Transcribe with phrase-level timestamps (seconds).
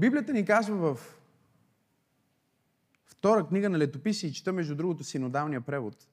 [0.00, 1.20] Библията ни казва в
[3.04, 6.08] втора книга на летописи и чета между другото синодалния превод.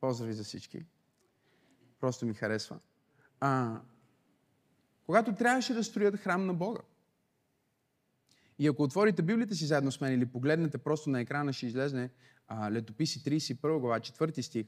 [0.00, 0.84] Поздрави за всички.
[2.00, 2.78] Просто ми харесва.
[3.40, 3.80] А,
[5.06, 6.80] когато трябваше да строят храм на Бога.
[8.58, 12.10] И ако отворите Библията си заедно с мен или погледнете просто на екрана, ще излезне
[12.48, 14.66] а, Летописи 31 глава, 4 стих.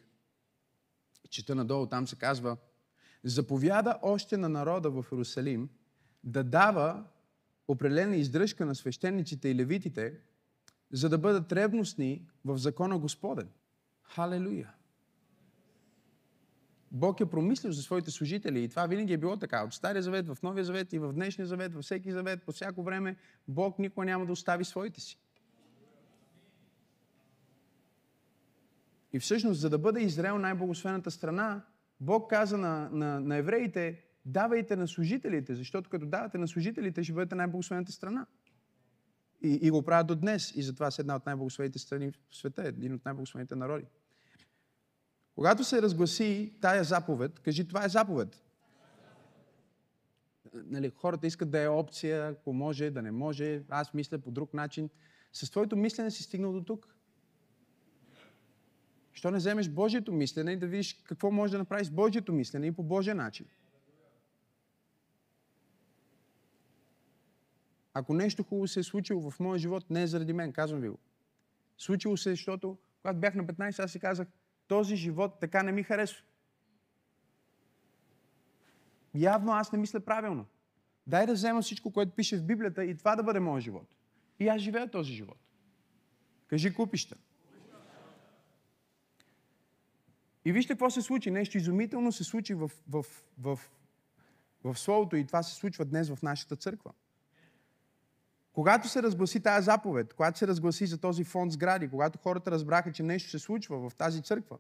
[1.30, 2.56] Чета надолу, там се казва
[3.24, 5.68] Заповяда още на народа в Иерусалим
[6.24, 7.04] да дава
[7.70, 10.14] определена издръжка на свещениците и левитите,
[10.92, 13.48] за да бъдат ревностни в закона Господен.
[14.02, 14.74] Халелуя!
[16.92, 19.64] Бог е промислил за своите служители и това винаги е било така.
[19.64, 22.82] От Стария завет, в Новия завет и в Днешния завет, във всеки завет, по всяко
[22.82, 23.16] време,
[23.48, 25.18] Бог никога няма да остави своите си.
[29.12, 31.64] И всъщност, за да бъде Израел най-благословената страна,
[32.00, 37.12] Бог каза на, на, на евреите, давайте на служителите, защото като давате на служителите, ще
[37.12, 38.26] бъдете най-благословената страна.
[39.42, 40.56] И, и го правят до днес.
[40.56, 43.84] И затова са една от най-благословените страни в света, един от най-благословените народи.
[45.34, 48.44] Когато се разгласи тая заповед, кажи, това е заповед.
[50.54, 53.62] Нали, хората искат да е опция, ако може, да не може.
[53.68, 54.90] Аз мисля по друг начин.
[55.32, 56.96] С твоето мислене си стигнал до тук.
[59.12, 62.66] Що не вземеш Божието мислене и да видиш какво може да направиш с Божието мислене
[62.66, 63.46] и по Божия начин?
[67.94, 70.88] Ако нещо хубаво се е случило в моя живот, не е заради мен, казвам ви
[70.88, 70.98] го.
[71.78, 74.28] Случило се, защото когато бях на 15, аз си казах,
[74.68, 76.22] този живот така не ми харесва.
[79.14, 80.46] Явно аз не мисля правилно.
[81.06, 83.88] Дай да взема всичко, което пише в Библията и това да бъде моят живот.
[84.40, 85.38] И аз живея този живот.
[86.46, 87.16] Кажи купища.
[90.44, 91.30] И вижте какво се случи.
[91.30, 93.04] Нещо изумително се случи в, в,
[93.38, 93.58] в,
[94.64, 96.92] в Словото и това се случва днес в нашата църква.
[98.52, 102.92] Когато се разгласи тази заповед, когато се разгласи за този фонд сгради, когато хората разбраха,
[102.92, 104.58] че нещо се случва в тази църква,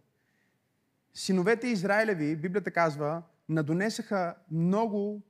[1.14, 5.22] синовете Израилеви, Библията казва, надонесаха много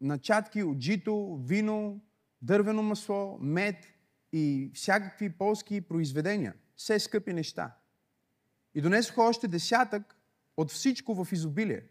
[0.00, 2.00] начатки от жито, вино,
[2.42, 3.76] дървено масло, мед
[4.32, 6.54] и всякакви полски произведения.
[6.76, 7.74] Все скъпи неща.
[8.74, 10.16] И донесоха още десятък
[10.56, 11.82] от всичко в изобилие.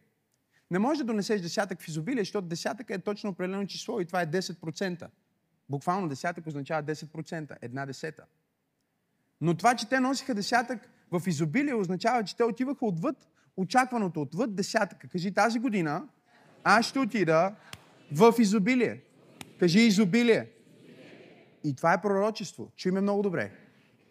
[0.72, 4.22] Не може да донесеш десятък в изобилие, защото десятък е точно определено число и това
[4.22, 5.08] е 10%.
[5.70, 8.26] Буквално десятък означава 10%, една десета.
[9.42, 13.28] Но това, че те носиха десятък в изобилие, означава, че те отиваха отвъд
[13.58, 15.08] очакваното, отвъд десятъка.
[15.08, 16.08] Кажи тази година,
[16.64, 17.56] аз ще отида
[18.12, 19.02] в изобилие.
[19.60, 20.50] Кажи изобилие.
[21.64, 22.72] И това е пророчество.
[22.76, 23.52] Чуй ме много добре.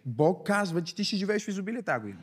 [0.07, 2.23] Бог казва, че ти ще живееш в изобилие тази година.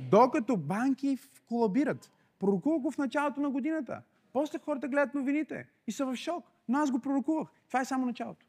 [0.00, 1.18] Докато банки
[1.48, 2.10] колабират.
[2.38, 4.02] Пророкува го в началото на годината.
[4.32, 6.44] После хората гледат новините и са в шок.
[6.68, 7.48] Но аз го пророкувах.
[7.68, 8.43] Това е само началото.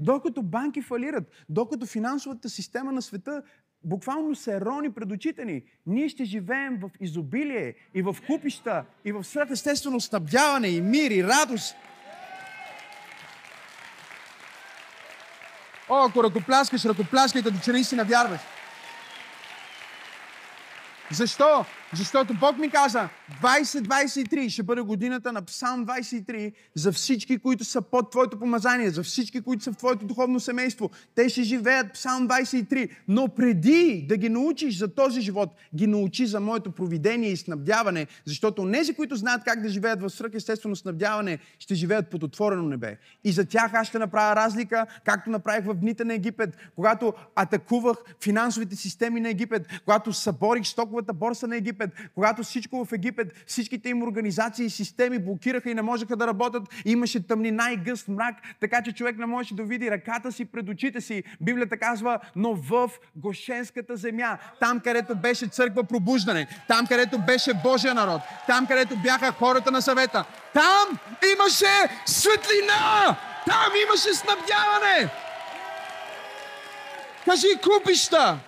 [0.00, 3.42] Докато банки фалират, докато финансовата система на света
[3.84, 9.12] буквално се рони пред очите ни, ние ще живеем в изобилие и в купища и
[9.12, 11.76] в свръхестествено снабдяване и мир и радост.
[15.88, 18.40] О, ако ръкопляскаш, ръкопляскайте, до че наистина вярваш.
[21.10, 21.64] Защо?
[21.94, 23.08] Защото Бог ми каза,
[23.42, 29.02] 2023 ще бъде годината на Псалм 23 за всички, които са под Твоето помазание, за
[29.02, 30.90] всички, които са в Твоето духовно семейство.
[31.14, 32.90] Те ще живеят Псалм 23.
[33.08, 38.06] Но преди да ги научиш за този живот, ги научи за моето провидение и снабдяване,
[38.24, 42.98] защото тези, които знаят как да живеят в свръхестествено снабдяване, ще живеят под отворено небе.
[43.24, 47.96] И за тях аз ще направя разлика, както направих в дните на Египет, когато атакувах
[48.22, 53.32] финансовите системи на Египет, когато съборих стоковата борса на Египет, Египет, когато всичко в Египет,
[53.46, 58.08] всичките им организации и системи блокираха и не можеха да работят, имаше тъмнина и гъст
[58.08, 61.22] мрак, така че човек не можеше да види ръката си пред очите си.
[61.40, 67.94] Библията казва, но в Гошенската земя, там където беше църква пробуждане, там където беше Божия
[67.94, 70.24] народ, там където бяха хората на съвета,
[70.54, 70.98] там
[71.34, 73.16] имаше светлина!
[73.46, 75.10] Там имаше снабдяване!
[77.24, 78.38] Кажи купища!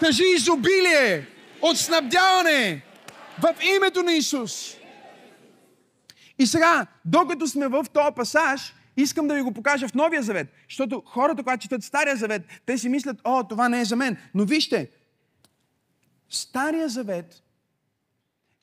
[0.00, 1.33] Кажи изобилие!
[1.64, 2.82] От снабдяване
[3.42, 4.76] в името на Исус.
[6.38, 10.48] И сега, докато сме в този пасаж, искам да ви го покажа в Новия Завет.
[10.68, 14.16] Защото хората, когато четат Стария Завет, те си мислят, о, това не е за мен.
[14.34, 14.90] Но вижте,
[16.30, 17.42] Стария Завет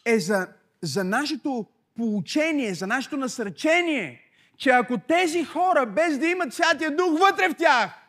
[0.06, 0.48] е за,
[0.82, 1.66] за нашето
[1.98, 4.22] получение, за нашето насърчение,
[4.58, 8.01] че ако тези хора, без да имат Святия Дух вътре в тях,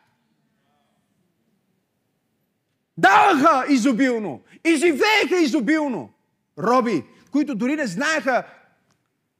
[2.97, 6.09] Даваха изобилно и живееха изобилно.
[6.59, 8.43] Роби, които дори не знаеха,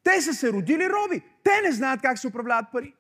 [0.04, 1.22] те са се родили роби.
[1.44, 2.94] Те не знаят как се управляват пари.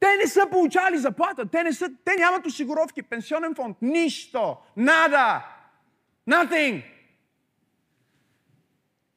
[0.00, 1.46] Те не са получали заплата.
[1.46, 3.76] Те, не са, те нямат осигуровки, пенсионен фонд.
[3.82, 4.56] Нищо.
[4.76, 5.46] Нада.
[6.28, 6.84] Nothing.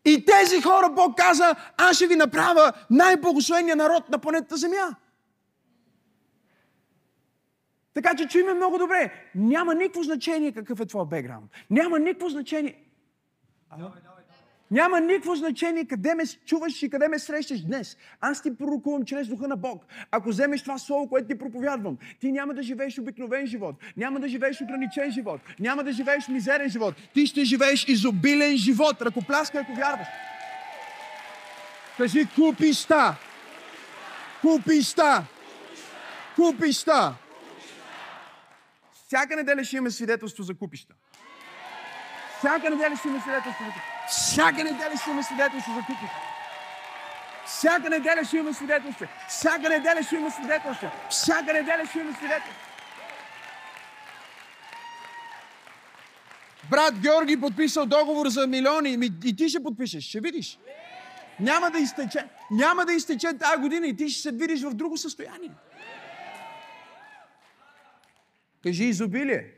[0.05, 4.95] И тези хора Бог каза, аз ще ви направя най-благословения народ на планетата Земя.
[7.95, 9.11] Така че чуй ме много добре.
[9.35, 11.51] Няма никакво значение какъв е твой бекграунд.
[11.69, 12.75] Няма никакво значение.
[13.69, 13.91] Ало?
[14.71, 17.97] Няма никакво значение къде ме чуваш и къде ме срещаш днес.
[18.21, 19.85] Аз ти пророкувам чрез духа на Бог.
[20.11, 24.27] Ако вземеш това слово, което ти проповядвам, ти няма да живееш обикновен живот, няма да
[24.27, 26.95] живееш ограничен живот, няма да живееш мизерен живот.
[27.13, 29.01] Ти ще живееш изобилен живот.
[29.01, 30.07] Ръкопляскай, ако вярваш.
[31.97, 33.15] Кажи купища.
[34.41, 35.23] Купища.
[36.35, 37.15] Купища.
[39.07, 40.93] Всяка неделя ще имаме свидетелство за купища.
[42.37, 43.81] Всяка неделя ще имаме свидетелство за купища.
[44.07, 46.25] Всяка неделя ще имаме свидетелство за купища.
[47.45, 49.07] Всяка неделя ще имаме свидетелство.
[49.29, 50.91] Всяка неделя ще имаме свидетелство.
[51.09, 52.61] Всяка неделя ще имаме свидетелство.
[56.69, 60.59] Брат Георги подписал договор за милиони и ти ще подпишеш, ще видиш.
[61.39, 62.25] Няма да изтече.
[62.51, 65.51] Няма да изтече тази година и ти ще се видиш в друго състояние.
[68.65, 69.53] Кажи изобилие.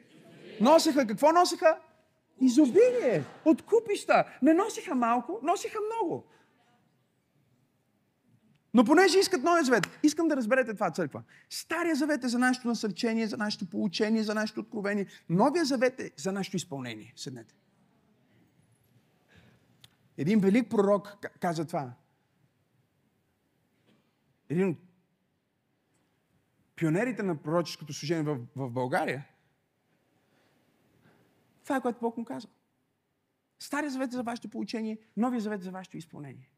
[0.62, 1.80] Носеха, какво носеха?
[2.42, 3.24] Изобилие.
[3.45, 4.25] От купища.
[4.42, 6.25] Не носиха малко, носиха много.
[8.74, 11.24] Но понеже искат Новия завет, искам да разберете това църква.
[11.50, 15.07] Стария завет е за нашето насърчение, за нашето получение, за нашето откровение.
[15.30, 17.13] Новия завет е за нашето изпълнение.
[17.15, 17.56] Седнете.
[20.18, 21.94] Един велик пророк каза това.
[24.50, 24.87] Един от
[26.77, 29.27] пионерите на пророческото служение в, в България,
[31.63, 32.51] това е което Бог му казва.
[33.59, 36.50] Стария завет за вашето получение, новия завет за вашето изпълнение.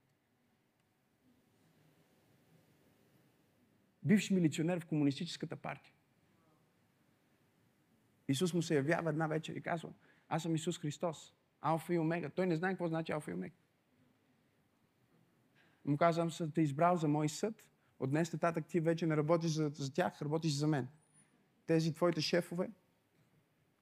[4.04, 5.94] Бивш милиционер в комунистическата партия.
[8.28, 9.90] Исус му се явява една вечер и казва,
[10.30, 12.30] аз съм Исус Христос, Алфа и Омега.
[12.30, 13.56] Той не знае какво значи Алфа и Омега.
[15.86, 17.64] Му казвам, съм те избрал за мой съд,
[18.00, 20.88] от днес нататък ти вече не работиш за, за тях, работиш за мен.
[21.66, 22.72] Тези твоите шефове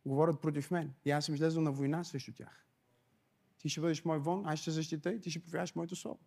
[0.06, 0.94] говорят против мен.
[1.06, 2.66] И аз съм излезъл на война срещу тях.
[3.58, 6.20] Ти ще бъдеш мой вон, аз ще защита и ти ще повярваш моето слово.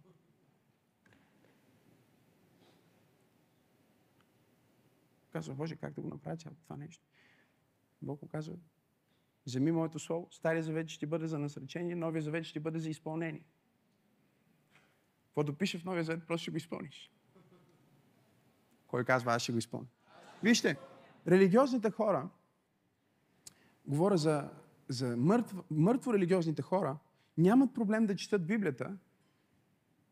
[5.32, 7.04] Казва, Боже, как да го направя това нещо?
[8.02, 8.56] Бог му казва,
[9.46, 13.44] вземи моето слово, Стария завет ще бъде за насречение, Новия завет ще бъде за изпълнение.
[15.25, 17.10] Каквото пише в Новия завет, просто ще го изпълниш.
[18.90, 19.87] Кой казва, аз ще го изпълня?
[20.42, 20.76] Вижте,
[21.28, 22.28] религиозните хора,
[23.87, 24.50] говоря за,
[24.88, 26.96] за мъртво, мъртво религиозните хора,
[27.38, 28.96] нямат проблем да четат Библията.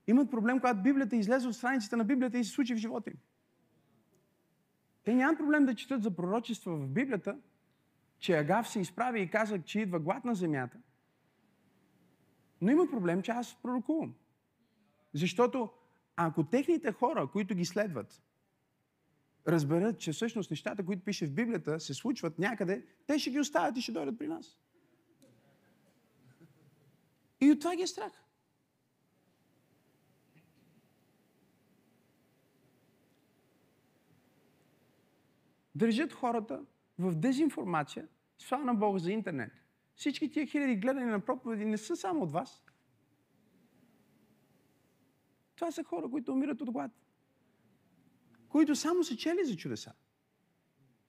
[0.07, 3.17] Имат проблем, когато Библията излезе от страниците на Библията и се случи в живота им.
[5.05, 7.39] Те нямат проблем да четат за пророчества в Библията,
[8.19, 10.79] че Агав се изправи и каза, че идва глад на земята.
[12.61, 14.15] Но има проблем, че аз пророкувам.
[15.15, 15.71] Защото
[16.17, 18.23] ако техните хора, които ги следват,
[19.49, 23.77] разберат, че всъщност нещата, които пише в Библията, се случват някъде, те ще ги оставят
[23.77, 24.59] и ще дойдат при нас.
[27.41, 28.13] И от това ги е страх.
[35.75, 36.65] Държат хората
[36.99, 38.09] в дезинформация,
[38.39, 39.53] слава на Бога за интернет.
[39.95, 42.65] Всички тия хиляди гледани на проповеди не са само от вас.
[45.55, 46.91] Това са хора, които умират от глад
[48.49, 49.93] които само са чели за чудеса.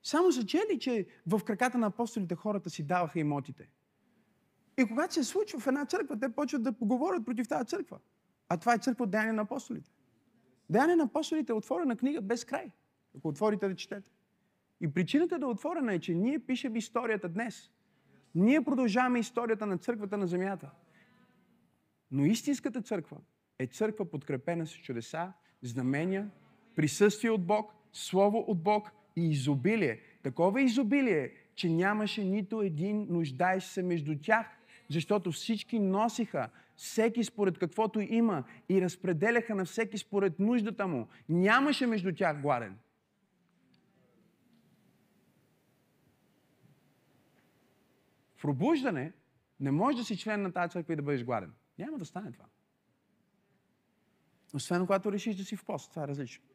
[0.03, 3.69] Само са чели, че в краката на апостолите хората си даваха имотите.
[4.77, 7.99] И когато се случва в една църква, те почват да поговорят против тази църква.
[8.49, 9.91] А това е църква от Деяния на апостолите.
[10.69, 12.71] Деяния на апостолите е отворена книга без край.
[13.17, 14.11] Ако отворите да четете.
[14.81, 17.71] И причината да е отворена е, че ние пишем историята днес.
[18.35, 20.71] Ние продължаваме историята на църквата на земята.
[22.11, 23.17] Но истинската църква
[23.59, 26.29] е църква подкрепена с чудеса, знамения,
[26.79, 29.99] присъствие от Бог, Слово от Бог и изобилие.
[30.23, 34.47] Такова изобилие, че нямаше нито един нуждаещ се между тях,
[34.89, 41.07] защото всички носиха всеки според каквото има и разпределяха на всеки според нуждата му.
[41.29, 42.77] Нямаше между тях гладен.
[48.37, 49.13] В пробуждане
[49.59, 51.53] не можеш да си член на тази църква и да бъдеш гладен.
[51.79, 52.45] Няма да стане това.
[54.53, 55.89] Освен когато решиш да си в пост.
[55.89, 56.48] Това е различно.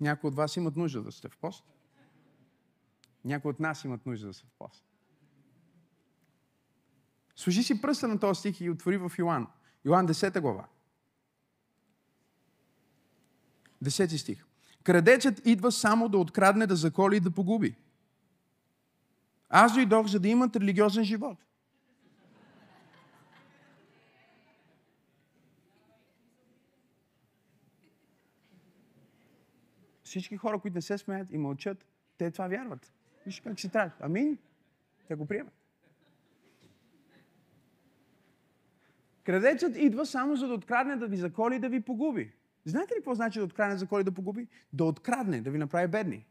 [0.00, 1.64] Някои от вас имат нужда да сте в пост.
[3.24, 4.84] Някои от нас имат нужда да са в пост.
[7.36, 9.46] Служи си пръста на този стих и отвори в Йоан.
[9.84, 10.68] Йоан 10 глава.
[13.84, 14.46] 10 стих.
[14.84, 17.76] Крадецът идва само да открадне, да заколи и да погуби.
[19.48, 21.38] Аз дойдох, за да имат религиозен живот.
[30.10, 31.86] Всички хора, които не се смеят и мълчат,
[32.18, 32.92] те това вярват.
[33.26, 33.90] Виж как си трябва.
[34.00, 34.38] Амин.
[35.08, 35.52] Те го приемат.
[39.24, 42.32] Крадецът идва само за да открадне, да ви заколи и да ви погуби.
[42.64, 44.48] Знаете ли какво значи да открадне, заколи да погуби?
[44.72, 46.26] Да открадне, да ви направи бедни.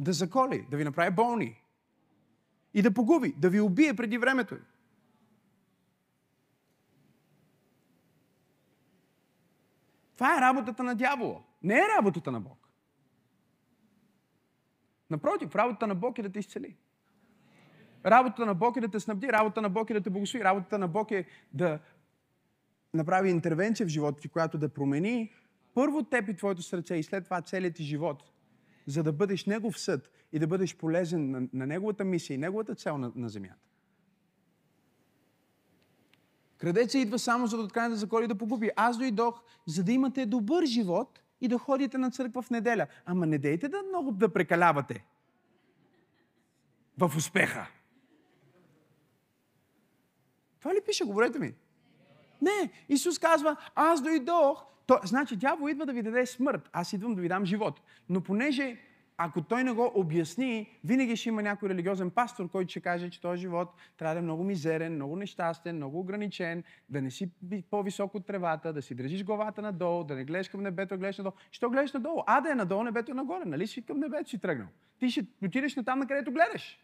[0.00, 1.62] Да заколи, да ви направи болни.
[2.74, 4.56] И да погуби, да ви убие преди времето.
[10.14, 11.42] Това е работата на дявола.
[11.62, 12.68] Не е работата на Бог.
[15.10, 16.76] Напротив, работата на Бог е да те изцели.
[18.06, 20.78] Работата на Бог е да те снабди, работата на Бог е да те благослови, работата
[20.78, 21.78] на Бог е да
[22.94, 25.32] направи интервенция в живота ти, която да промени
[25.74, 28.22] първо теб и твоето сърце и след това целият ти живот,
[28.86, 32.74] за да бъдеш Негов съд и да бъдеш полезен на, на Неговата мисия и Неговата
[32.74, 33.70] цел на, на земята.
[36.58, 38.70] Крадеца идва само за да откане да заколи да погуби.
[38.76, 42.86] Аз дойдох, за да имате добър живот и да ходите на църква в неделя.
[43.06, 45.04] Ама не дейте да много да прекалявате
[46.98, 47.66] в успеха.
[50.60, 51.04] Това ли пише?
[51.04, 51.54] Говорете ми.
[52.42, 54.64] Не, Исус казва, аз дойдох.
[54.86, 56.68] То, значи, дявол идва да ви даде смърт.
[56.72, 57.80] Аз идвам да ви дам живот.
[58.08, 58.78] Но понеже
[59.22, 63.20] ако той не го обясни, винаги ще има някой религиозен пастор, който ще каже, че
[63.20, 67.30] този живот трябва да е много мизерен, много нещастен, много ограничен, да не си
[67.70, 71.34] по-високо от тревата, да си държиш главата надолу, да не гледаш към небето, гледаш надолу.
[71.50, 72.22] Що гледаш надолу?
[72.26, 73.44] А да е надолу, небето е нагоре.
[73.44, 74.68] Нали си към небето си тръгнал?
[74.98, 76.78] Ти ще отидеш на там, на където гледаш.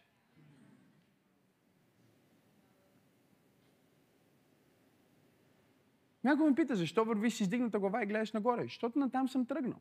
[6.23, 8.63] Някой ме пита, защо вървиш с издигната глава и гледаш нагоре?
[8.63, 9.79] Защото натам съм тръгнал.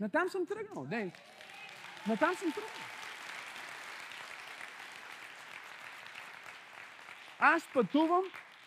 [0.00, 0.86] Натам съм тръгнал.
[0.90, 1.12] Не.
[2.08, 2.72] Натам съм тръгнал.
[7.38, 8.22] Аз пътувам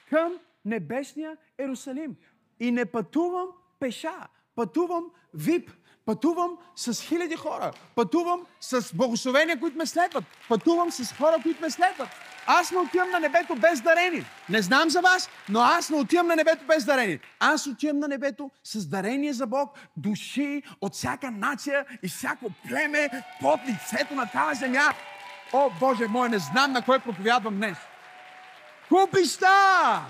[0.10, 2.16] към небесния Ерусалим.
[2.60, 3.48] И не пътувам
[3.80, 4.28] пеша.
[4.56, 5.72] Пътувам вип.
[6.06, 7.72] Пътувам с хиляди хора.
[7.96, 10.24] Пътувам с благословения, които ме следват.
[10.50, 12.10] Пътувам с хора, които ме следват.
[12.48, 14.26] Аз не отивам на небето без дарени.
[14.50, 17.20] Не знам за вас, но аз не отивам на небето без дарени.
[17.40, 23.10] Аз отивам на небето с дарение за Бог, души от всяка нация и всяко племе
[23.42, 24.94] под лицето на тази земя.
[25.54, 27.78] О, Боже мой, не знам на кой проповядвам днес.
[28.90, 30.02] Купища!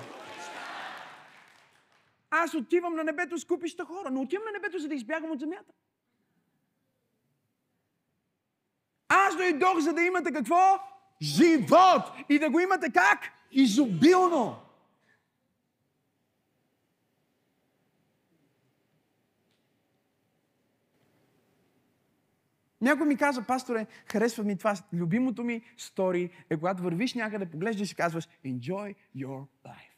[2.31, 5.39] Аз отивам на небето с купища хора, но отивам на небето, за да избягам от
[5.39, 5.73] земята.
[9.09, 10.79] Аз дойдох, за да имате какво?
[11.21, 13.19] Живот и да го имате как?
[13.51, 14.55] Изобилно.
[22.81, 24.75] Някой ми каза, пасторе, харесва ми това.
[24.93, 29.91] Любимото ми стори е когато вървиш някъде, поглеждаш и казваш Enjoy your life.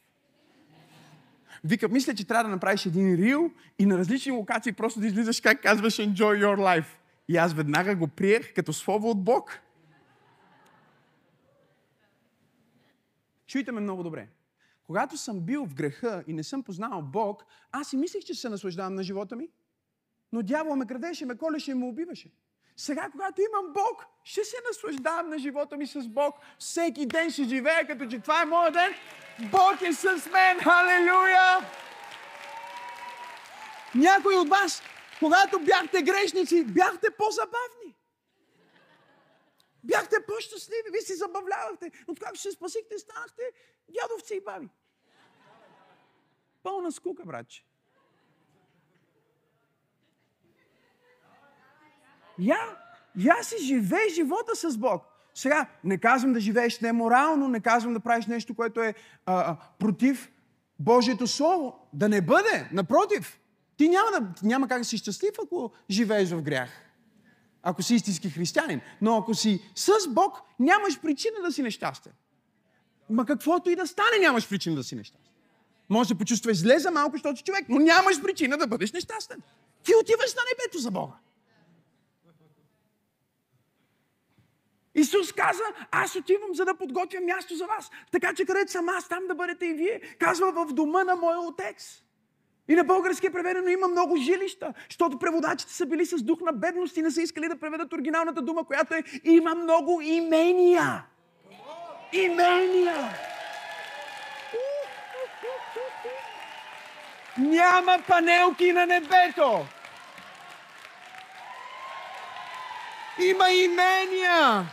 [1.64, 5.42] Вика, мисля, че трябва да направиш един рил и на различни локации просто да излизаш
[5.42, 6.86] как казваш Enjoy your life.
[7.28, 9.60] И аз веднага го приех като слово от Бог.
[13.48, 14.28] Чуйте ме много добре.
[14.84, 18.50] Когато съм бил в греха и не съм познал Бог, аз си мислех, че се
[18.50, 19.50] наслаждавам на живота ми.
[20.32, 22.32] Но дявол ме крадеше, ме колеше и ме убиваше.
[22.78, 26.36] Сега, когато имам Бог, ще се наслаждавам на живота ми с Бог.
[26.60, 28.94] Всеки ден ще живея, като че това е моят ден.
[29.52, 30.60] Бог е с мен.
[30.60, 31.70] Халелуя!
[33.96, 34.82] Някои от вас,
[35.20, 37.96] когато бяхте грешници, бяхте по-забавни.
[39.84, 41.92] Бяхте по-щастливи, вие си забавлявахте.
[42.06, 43.42] Когато се спасихте, станахте
[43.90, 44.70] дядовци и баби.
[46.64, 47.66] Пълна скука, братче.
[52.40, 52.78] Я,
[53.16, 55.04] я си живей живота с Бог.
[55.34, 58.94] Сега, не казвам да живееш неморално, не казвам да правиш нещо, което е
[59.26, 60.32] а, против
[60.80, 61.80] Божието Слово.
[61.94, 62.70] Да не бъде.
[62.72, 63.40] Напротив,
[63.78, 66.70] ти няма, да, няма как да си щастлив, ако живееш в грях
[67.64, 68.82] ако си истински християнин.
[69.02, 72.14] Но ако си с Бог, нямаш причина да си нещастен.
[73.10, 75.34] Ма каквото и да стане, нямаш причина да си нещастен.
[75.90, 79.42] Може да почувстваш зле за малко, защото човек, но нямаш причина да бъдеш нещастен.
[79.84, 81.14] Ти отиваш на небето за Бога.
[84.96, 87.90] Исус каза, аз отивам, за да подготвя място за вас.
[88.12, 90.02] Така че където съм аз, там да бъдете и вие.
[90.20, 92.03] Казва в дома на моя отец.
[92.68, 96.52] И на български е преведено има много жилища, защото преводачите са били с дух на
[96.54, 101.06] бедност и не са искали да преведат оригиналната дума, която е има много имения.
[102.14, 103.10] Имения!
[107.38, 109.66] Няма панелки на небето!
[113.20, 114.66] Има имения!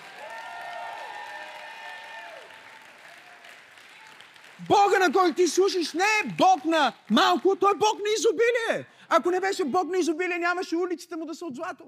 [4.69, 8.87] Бога, на който ти слушаш, не е Бог на малко, той е Бог на изобилие.
[9.09, 11.85] Ако не беше Бог на изобилие, нямаше улиците му да са от злато.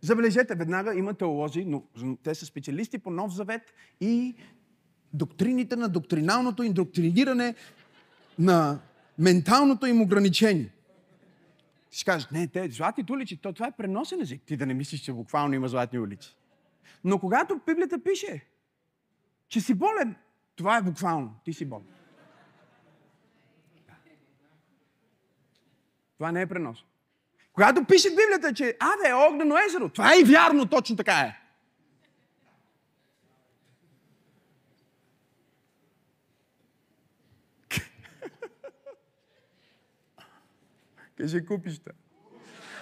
[0.00, 1.82] Забележете, веднага има теолози, но
[2.22, 3.62] те са специалисти по Нов Завет
[4.00, 4.34] и
[5.14, 7.54] доктрините на доктриналното индоктриниране
[8.38, 8.78] на
[9.18, 10.72] менталното им ограничение.
[11.90, 14.42] Ще кажеш, не, те златните улици, то това е преносен език.
[14.46, 16.36] Ти да не мислиш, че буквално има златни улици.
[17.04, 18.46] Но когато Библията пише,
[19.48, 20.14] че си болен,
[20.56, 21.34] това е буквално.
[21.44, 21.86] Ти си болен.
[26.16, 26.84] Това не е пренос.
[27.52, 31.12] Когато пише в Библията, че Аде е огнено езеро, това е и вярно, точно така
[31.12, 31.40] е.
[41.16, 41.90] Кажи купища.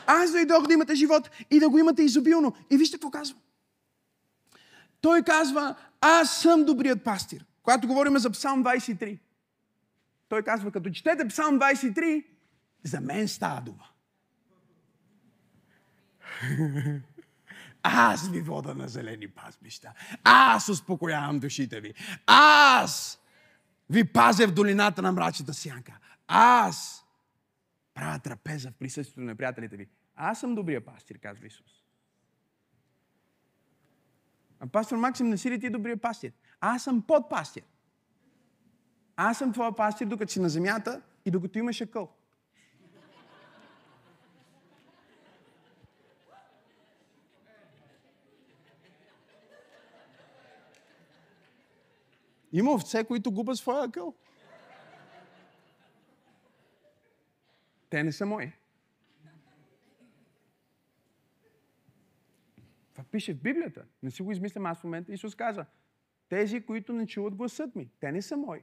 [0.07, 2.55] Аз дойдох да имате живот и да го имате изобилно.
[2.71, 3.39] И вижте какво казва.
[5.01, 7.45] Той казва, аз съм добрият пастир.
[7.71, 9.19] Когато говорим за Псалм 23,
[10.29, 12.25] той казва, като четете Псалм 23,
[12.83, 13.85] за мен става дума.
[17.83, 19.93] Аз ви вода на зелени пазбища.
[20.25, 21.95] Аз успокоявам душите ви.
[22.27, 23.21] Аз
[23.91, 25.99] ви пазя в долината на мрачната сянка.
[26.29, 27.05] Аз
[27.95, 29.89] правя трапеза в присъствието на приятелите ви.
[30.17, 31.85] Аз съм добрия пастир, казва Исус.
[34.61, 36.33] А пастор Максим, не си ли ти добрия пастир?
[36.61, 37.63] Аз съм подпастир.
[39.17, 42.13] Аз съм твоя пастир, докато си на земята и докато имаш акъл.
[52.53, 54.15] Има овце, които губят своя акъл.
[57.91, 58.53] Те не са мои.
[62.93, 63.85] Това пише в Библията.
[64.03, 65.13] Не си го измислям аз в момента.
[65.13, 65.67] Исус каза,
[66.31, 68.61] тези, които не чуват гласът ми, те не са мои.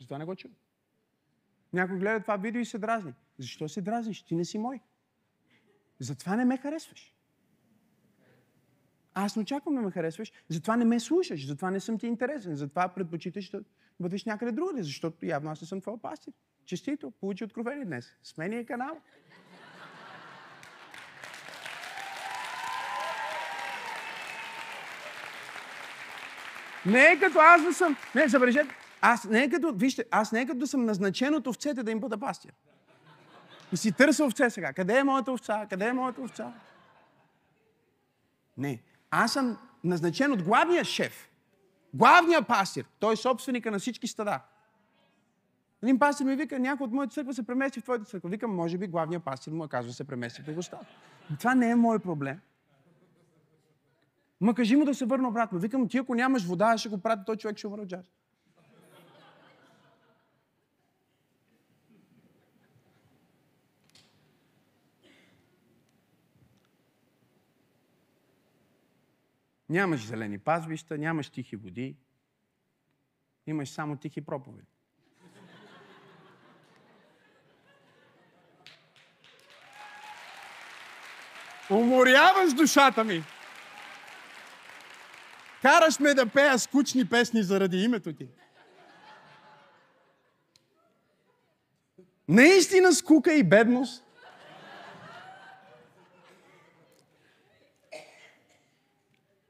[0.00, 0.56] Затова не го чуват.
[1.72, 3.14] Някой гледа това видео и се дразни.
[3.38, 4.22] Защо се дразниш?
[4.22, 4.80] Ти не си мой.
[5.98, 7.14] Затова не ме харесваш.
[9.14, 12.56] Аз не очаквам да ме харесваш, затова не ме слушаш, затова не съм ти интересен,
[12.56, 13.64] затова предпочиташ да
[14.00, 16.32] бъдеш някъде другаде, защото явно аз не съм твой пастир.
[16.64, 18.16] Честито, получи откровение днес.
[18.22, 19.00] Смени канал.
[26.88, 27.96] Не е като аз да съм...
[28.14, 28.74] Не, забележете.
[29.00, 29.72] Аз не е като...
[29.76, 32.52] Вижте, аз не е като да съм назначен от овцете да им бъда пастир.
[33.72, 34.72] И си търся овце сега.
[34.72, 35.66] Къде е моята овца?
[35.70, 36.52] Къде е моята овца?
[38.56, 38.82] Не.
[39.10, 41.28] Аз съм назначен от главния шеф.
[41.94, 42.84] Главния пастир.
[42.98, 44.40] Той е собственика на всички стада.
[45.82, 48.30] Един пастир ми вика, някой от моята църква се премести в твоята църква.
[48.30, 50.84] Викам, може би главният пастир му е казва се премести в друго стада.
[51.38, 52.40] Това не е мой проблем.
[54.40, 55.58] Ма кажи му да се върне обратно.
[55.58, 58.10] Викам, ти ако нямаш вода, ще го прати, той човек ще умре от жажда.
[69.68, 71.96] Нямаш зелени пазвища, нямаш тихи води,
[73.46, 74.66] имаш само тихи проповеди.
[81.70, 83.24] Уморяваш душата ми.
[85.62, 88.28] Караш ме да пея скучни песни заради името ти.
[92.28, 94.04] Наистина скука и бедност.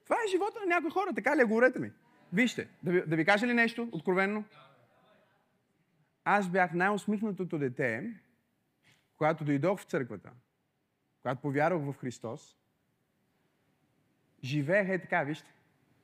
[0.04, 1.44] Това е живота на някои хора, така ли е?
[1.44, 1.92] Говорете ми.
[2.32, 4.44] Вижте, да ви, да ви кажа ли нещо откровенно?
[6.24, 8.14] Аз бях най-усмихнатото дете,
[9.16, 10.30] когато дойдох в църквата,
[11.22, 12.56] когато повярвах в Христос.
[14.44, 15.57] Живеех е така, вижте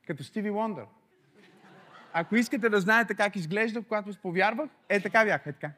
[0.05, 0.85] като Стиви Лондър.
[2.13, 5.71] Ако искате да знаете как изглежда, когато повярвах, е така бях, е така.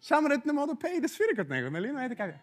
[0.00, 1.92] Само ред не мога да пее и да свира като него, нали?
[1.92, 2.40] Но е така бях.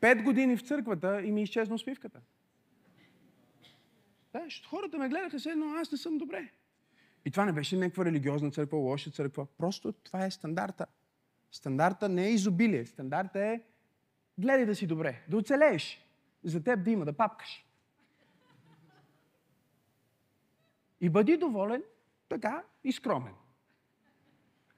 [0.00, 2.20] Пет години в църквата и ми изчезна усмивката.
[4.32, 6.48] Да, хората ме гледаха се, но аз не съм добре.
[7.24, 9.46] И това не беше някаква религиозна църква, лоша църква.
[9.46, 10.86] Просто това е стандарта.
[11.50, 12.86] Стандарта не е изобилие.
[12.86, 13.60] Стандарта е
[14.38, 16.00] Гледай да си добре, да оцелееш.
[16.44, 17.66] За теб да има, да папкаш.
[21.00, 21.82] И бъди доволен,
[22.28, 23.34] така и скромен.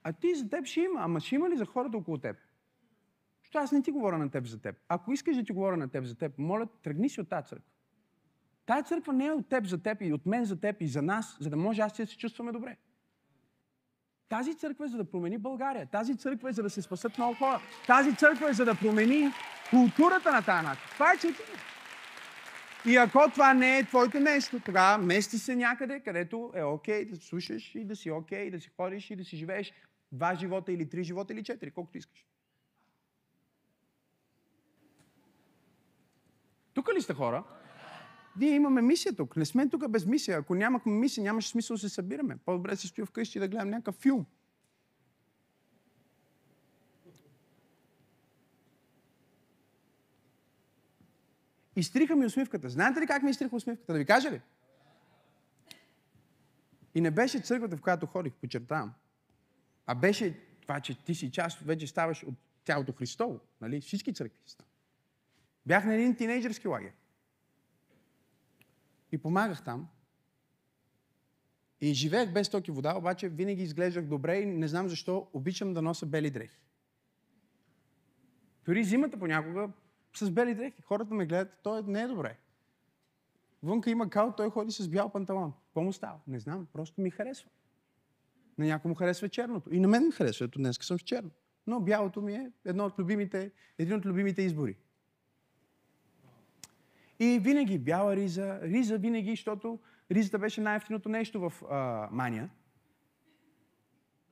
[0.03, 1.01] А ти за теб ще има.
[1.01, 2.37] Ама ще има ли за хората около теб?
[3.43, 4.77] Защото аз не ти говоря на теб за теб.
[4.89, 7.71] Ако искаш да ти говоря на теб за теб, моля, тръгни си от тази църква.
[8.67, 11.03] Тая църква не е от теб за теб и от мен за теб и за
[11.03, 12.77] нас, за да може аз да се чувстваме добре.
[14.29, 15.87] Тази църква е за да промени България.
[15.87, 17.61] Тази църква е за да се спасат много хора.
[17.87, 19.31] Тази църква е за да промени
[19.71, 20.89] културата на тази нация.
[20.93, 21.45] Това е църква.
[22.87, 27.11] И ако това не е твоето нещо, тогава мести се някъде, където е окей okay
[27.11, 29.73] да слушаш и да си окей, okay, да си ходиш и да си живееш
[30.13, 32.27] два живота или три живота или четири, колкото искаш.
[36.75, 37.45] Тук ли сте хора?
[38.39, 39.37] Ние имаме мисия тук.
[39.37, 40.39] Не сме тук без мисия.
[40.39, 42.37] Ако нямахме мисия, нямаше смисъл да се събираме.
[42.45, 44.27] По-добре си стоя вкъщи да гледам някакъв филм.
[51.77, 52.69] Изтриха ми усмивката.
[52.69, 53.93] Знаете ли как ми изтриха усмивката?
[53.93, 54.41] Да ви кажа ли?
[56.95, 58.95] И не беше църквата, в която ходих, подчертавам.
[59.87, 63.41] А беше това, че ти си част, вече ставаш от тялото Христово.
[63.61, 63.81] Нали?
[63.81, 64.59] Всички църкви са.
[65.67, 66.93] Бях на един тинейджерски лагер.
[69.17, 69.89] И помагах там.
[71.81, 75.83] И живеех без токи вода, обаче винаги изглеждах добре и не знам защо обичам да
[75.83, 76.59] нося бели дрехи.
[78.65, 79.71] Дори зимата понякога
[80.17, 80.83] с бели дрехи.
[80.83, 82.37] Хората ме гледат, той не е добре.
[83.63, 85.53] Вънка има кал, той ходи с бял панталон.
[85.65, 86.21] Какво му става?
[86.27, 87.51] Не знам, просто ми харесва.
[88.59, 89.75] На някой му харесва черното.
[89.75, 91.31] И на мен ми харесва, ето днес съм с черно.
[91.67, 94.77] Но бялото ми е едно от любимите, един от любимите избори.
[97.19, 99.79] И винаги бяла риза, риза винаги, защото
[100.11, 102.51] ризата беше най-ефтиното нещо в а, Мания.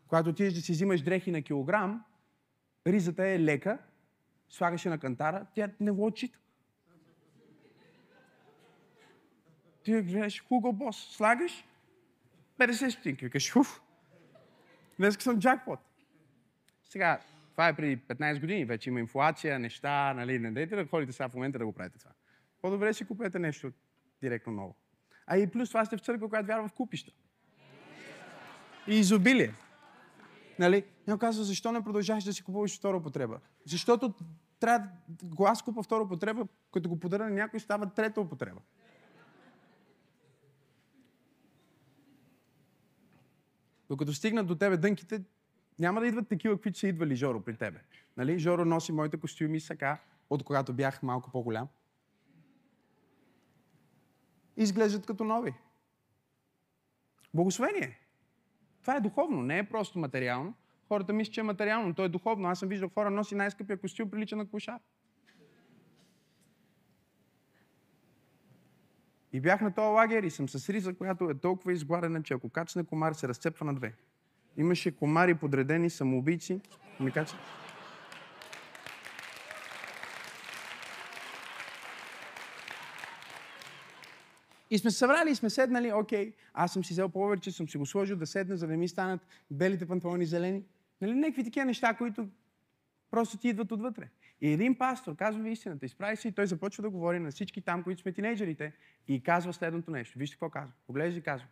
[0.08, 2.04] Когато отидеш да си взимаш дрехи на килограм,
[2.86, 3.78] ризата е лека,
[4.48, 6.38] слагаше на кантара, тя не го отчита.
[9.82, 11.64] Ти гледаш Hugo Boss, слагаш
[12.58, 13.24] 50 стотинки.
[13.24, 13.82] Викаш, уф,
[14.98, 15.80] днес съм джакпот.
[16.84, 17.20] Сега,
[17.50, 21.28] това е преди 15 години, вече има инфлация, неща, нали, не дайте да ходите сега
[21.28, 22.13] в момента да го правите това.
[22.64, 23.72] По-добре си купете нещо
[24.20, 24.76] директно ново.
[25.26, 27.12] А и плюс това сте в църква, която вярва в купища.
[28.88, 29.54] И изобилие.
[30.58, 30.84] Нали?
[31.06, 33.40] Някой казва, защо не продължаваш да си купуваш втора употреба?
[33.66, 34.14] Защото
[34.60, 34.88] трябва,
[35.24, 38.60] го аз купа втора употреба, като го подаря на някой, става трета употреба.
[43.88, 45.22] Докато стигнат до тебе дънките,
[45.78, 47.80] няма да идват такива, каквито са идвали Жоро при тебе.
[48.16, 48.38] Нали?
[48.38, 49.98] Жоро носи моите костюми сака,
[50.30, 51.68] от когато бях малко по-голям
[54.56, 55.54] изглеждат като нови.
[57.34, 57.98] Благословение.
[58.80, 60.54] Това е духовно, не е просто материално.
[60.88, 62.48] Хората мислят, че е материално, но то е духовно.
[62.48, 64.78] Аз съм виждал хора носи най-скъпия костюм, прилича на кошар.
[69.32, 72.48] И бях на този лагер и съм с риза, която е толкова изгладена, че ако
[72.48, 73.94] качне комар, се разцепва на две.
[74.56, 76.60] Имаше комари подредени, самоубийци.
[77.00, 77.63] Ми качат.
[84.74, 87.86] И сме събрали и сме седнали, окей, аз съм си взел повече, съм си го
[87.86, 90.64] сложил да седна, за да ми станат белите панталони зелени.
[91.00, 92.28] Нали, някакви такива неща, които
[93.10, 94.08] просто ти идват отвътре.
[94.40, 97.62] И един пастор казва ви истината, изправи се и той започва да говори на всички
[97.62, 98.72] там, които сме тинейджерите
[99.08, 100.18] и казва следното нещо.
[100.18, 100.74] Вижте какво казва.
[100.86, 101.46] Поглежда и казва.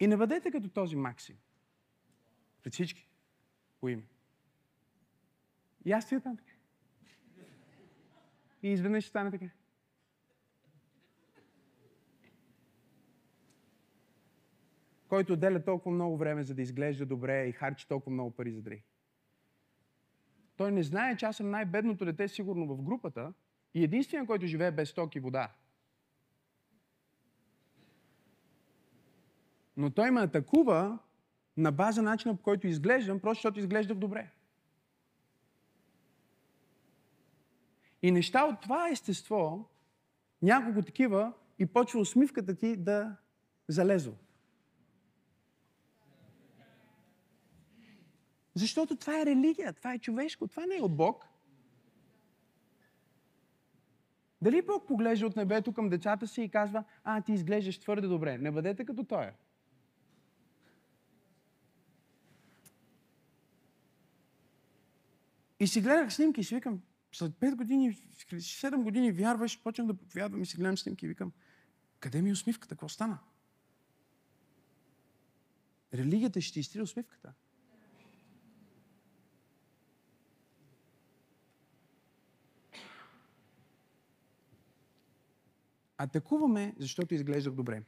[0.00, 1.36] И не бъдете като този Максим.
[2.62, 3.08] Пред всички.
[3.80, 4.02] По име.
[5.84, 6.52] И аз стоя там така.
[8.62, 9.46] И изведнъж ще стане така.
[15.08, 18.62] Който отделя толкова много време, за да изглежда добре и харчи толкова много пари за
[18.62, 18.84] дрехи.
[20.56, 23.32] Той не знае, че аз съм най-бедното дете сигурно в групата
[23.74, 25.52] и единствения, който живее без ток и вода.
[29.76, 30.98] Но той ме атакува
[31.56, 34.30] на база начина, по който изглеждам, просто защото изглеждах добре.
[38.02, 39.68] И неща от това естество,
[40.42, 43.16] няколко такива, и почва усмивката ти да
[43.68, 44.12] залезва.
[48.56, 51.24] Защото това е религия, това е човешко, това не е от Бог.
[54.42, 58.38] Дали Бог поглежда от небето към децата си и казва, а, ти изглеждаш твърде добре,
[58.38, 59.30] не бъдете като Той.
[65.60, 69.94] И си гледах снимки и си викам, след 5 години, 7 години вярваш, почвам да
[69.94, 71.32] проповядвам и си гледам снимки и викам,
[72.00, 73.18] къде ми е усмивката, какво стана?
[75.94, 77.34] Религията ще изтри усмивката.
[85.98, 87.82] Атакуваме, защото изглеждах добре.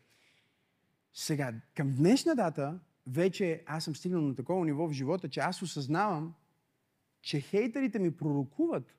[1.15, 5.63] Сега, към днешна дата, вече аз съм стигнал на такова ниво в живота, че аз
[5.63, 6.35] осъзнавам,
[7.23, 8.95] че хейтерите ми пророкуват.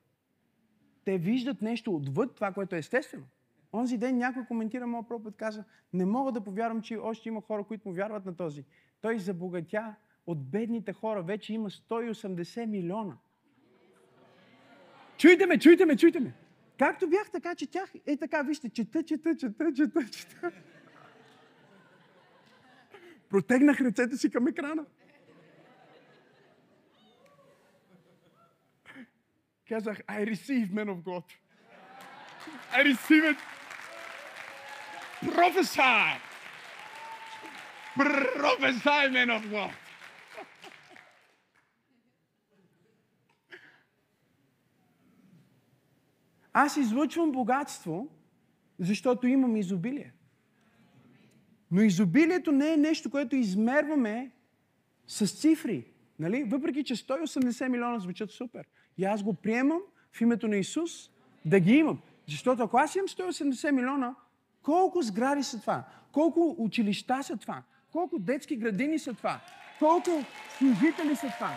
[1.04, 3.24] Те виждат нещо отвъд това, което е естествено.
[3.72, 7.64] Онзи ден някой коментира моят проповед, каза, не мога да повярвам, че още има хора,
[7.64, 8.64] които му вярват на този.
[9.00, 9.94] Той забогатя
[10.26, 11.22] от бедните хора.
[11.22, 13.16] Вече има 180 милиона.
[15.16, 16.34] Чуйте ме, чуйте ме, чуйте ме.
[16.80, 20.52] Както бях така, четях, е така, вижте, чета, чета, чета, чета, чета.
[23.28, 24.84] Протегнах ръцете си към екрана.
[29.68, 31.24] Казах, I receive, man of God.
[32.72, 33.38] I receive it.
[35.34, 36.06] Prophesy.
[37.96, 39.89] Prophesy, man of God.
[46.62, 48.08] Аз излъчвам богатство,
[48.78, 50.12] защото имам изобилие.
[51.70, 54.30] Но изобилието не е нещо, което измерваме
[55.06, 55.84] с цифри.
[56.18, 56.44] Нали?
[56.44, 58.66] Въпреки, че 180 милиона звучат супер.
[58.98, 59.80] И аз го приемам
[60.12, 61.10] в името на Исус
[61.44, 61.98] да ги имам.
[62.28, 64.14] Защото ако аз имам 180 милиона,
[64.62, 65.84] колко сгради са това?
[66.12, 67.62] Колко училища са това?
[67.92, 69.40] Колко детски градини са това?
[69.78, 70.10] Колко
[70.58, 71.50] служители са това?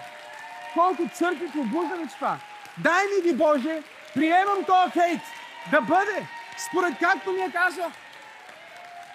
[0.74, 2.40] Колко църкви пробуждаме това?
[2.84, 5.22] Дай ми ги, Боже, приемам този хейт
[5.72, 6.28] да бъде
[6.70, 7.92] според както ми е казал.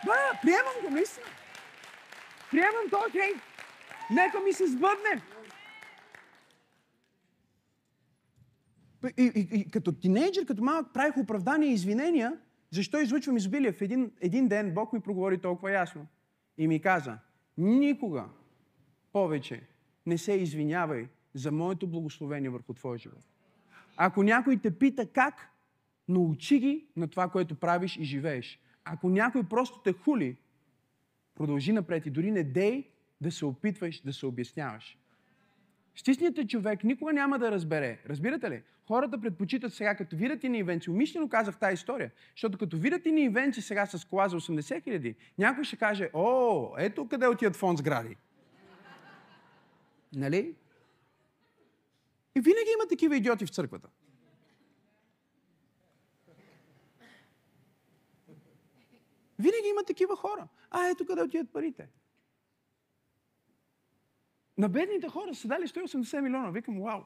[0.04, 1.26] Да, приемам го, наистина.
[2.50, 3.36] Приемам този хейт.
[4.10, 5.22] Нека ми се сбъдне.
[9.18, 12.38] И, и, и като тинейджър, като малък, правих оправдания и извинения,
[12.70, 13.72] защо излучвам изобилие.
[13.72, 16.06] В един, един ден Бог ми проговори толкова ясно.
[16.58, 17.18] И ми каза,
[17.58, 18.24] никога
[19.12, 19.62] повече
[20.06, 23.24] не се извинявай за моето благословение върху твоя живот.
[24.00, 25.50] Ако някой те пита как,
[26.08, 28.60] научи ги на това, което правиш и живееш.
[28.84, 30.36] Ако някой просто те хули,
[31.34, 34.98] продължи напред и дори не дей да се опитваш да се обясняваш.
[35.96, 37.98] Стисният човек никога няма да разбере.
[38.08, 38.62] Разбирате ли?
[38.86, 43.10] Хората предпочитат сега, като видят и ивенци, умишлено казах тази история, защото като видят и
[43.10, 47.78] ивенци сега с кола за 80 хиляди, някой ще каже, о, ето къде отиват фонд
[47.78, 48.16] сгради.
[50.14, 50.54] Нали?
[52.36, 53.88] И винаги има такива идиоти в църквата.
[59.38, 60.48] Винаги има такива хора.
[60.70, 61.88] А, ето къде отиват парите.
[64.58, 66.50] На бедните хора са дали 180 милиона.
[66.50, 67.02] Викам, вау.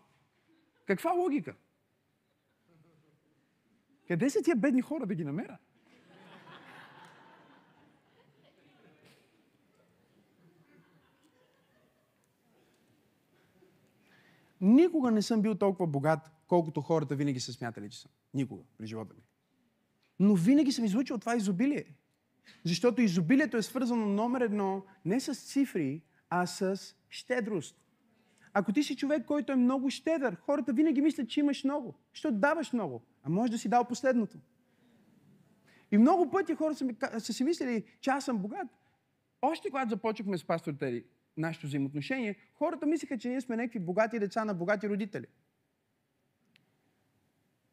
[0.86, 1.54] Каква логика?
[4.08, 5.58] Къде са тия бедни хора да ги намеря?
[14.62, 18.10] Никога не съм бил толкова богат, колкото хората винаги са смятали, че съм.
[18.34, 19.22] Никога при живота ми.
[20.18, 21.84] Но винаги съм излучил това изобилие.
[22.64, 27.76] Защото изобилието е свързано номер едно не с цифри, а с щедрост.
[28.52, 31.94] Ако ти си човек, който е много щедър, хората винаги мислят, че имаш много.
[32.14, 34.38] Защото даваш много, а може да си дал последното.
[35.92, 38.68] И много пъти хора са, ми, са си мислили, че аз съм богат.
[39.42, 41.04] Още когато започнахме с пастор Тери,
[41.36, 45.26] нашето взаимоотношение, хората мислеха, че ние сме някакви богати деца на богати родители.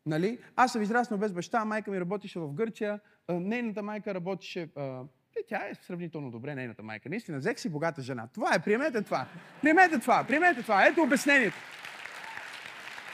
[0.06, 0.40] Нали?
[0.56, 4.70] Аз съм израснал без баща, майка ми работеше в Гърция, нейната майка работеше
[5.38, 7.10] е, тя е сравнително добре, нейната майка.
[7.10, 8.28] Наистина, взех си богата жена.
[8.34, 9.28] Това е, приемете това.
[9.62, 10.88] Приемете това, приемете това.
[10.88, 11.58] Ето обяснението.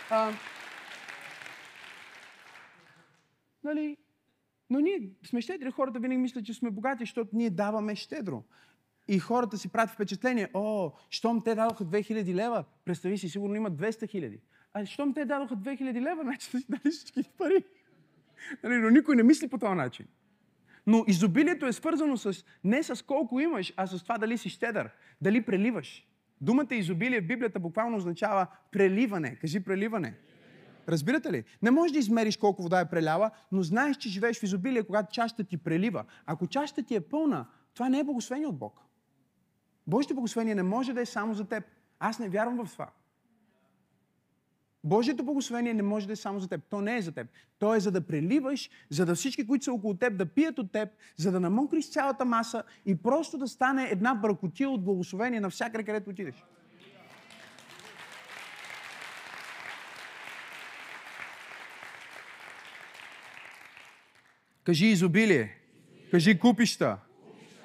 [0.09, 0.31] А,
[3.63, 3.97] нали,
[4.69, 5.71] но ние сме щедри.
[5.71, 8.43] Хората винаги мислят, че сме богати, защото ние даваме щедро.
[9.07, 13.73] И хората си правят впечатление, о, щом те дадоха 2000 лева, представи си, сигурно имат
[13.73, 14.39] 200 хиляди.
[14.73, 17.63] А щом те дадоха 2000 лева, значи да си дали всички пари.
[18.63, 20.05] Нали, но никой не мисли по този начин.
[20.87, 24.89] Но изобилието е свързано с, не с колко имаш, а с това дали си щедър,
[25.21, 26.07] дали преливаш.
[26.41, 29.35] Думата изобилие в Библията буквално означава преливане.
[29.35, 30.13] Кажи преливане.
[30.89, 31.43] Разбирате ли?
[31.61, 35.13] Не можеш да измериш колко вода е прелява, но знаеш, че живееш в изобилие, когато
[35.13, 36.05] чашата ти прелива.
[36.25, 38.84] Ако чашата ти е пълна, това не е благословение от Бог.
[39.87, 41.63] Божието благословение не може да е само за теб.
[41.99, 42.89] Аз не вярвам в това.
[44.83, 46.61] Божието благословение не може да е само за теб.
[46.69, 47.27] То не е за теб.
[47.59, 50.71] То е за да преливаш, за да всички, които са около теб, да пият от
[50.71, 55.83] теб, за да намокриш цялата маса и просто да стане една бъркотия от благословение навсякъде,
[55.83, 56.43] където отидеш.
[64.63, 65.57] Кажи изобилие.
[66.11, 66.97] Кажи купища.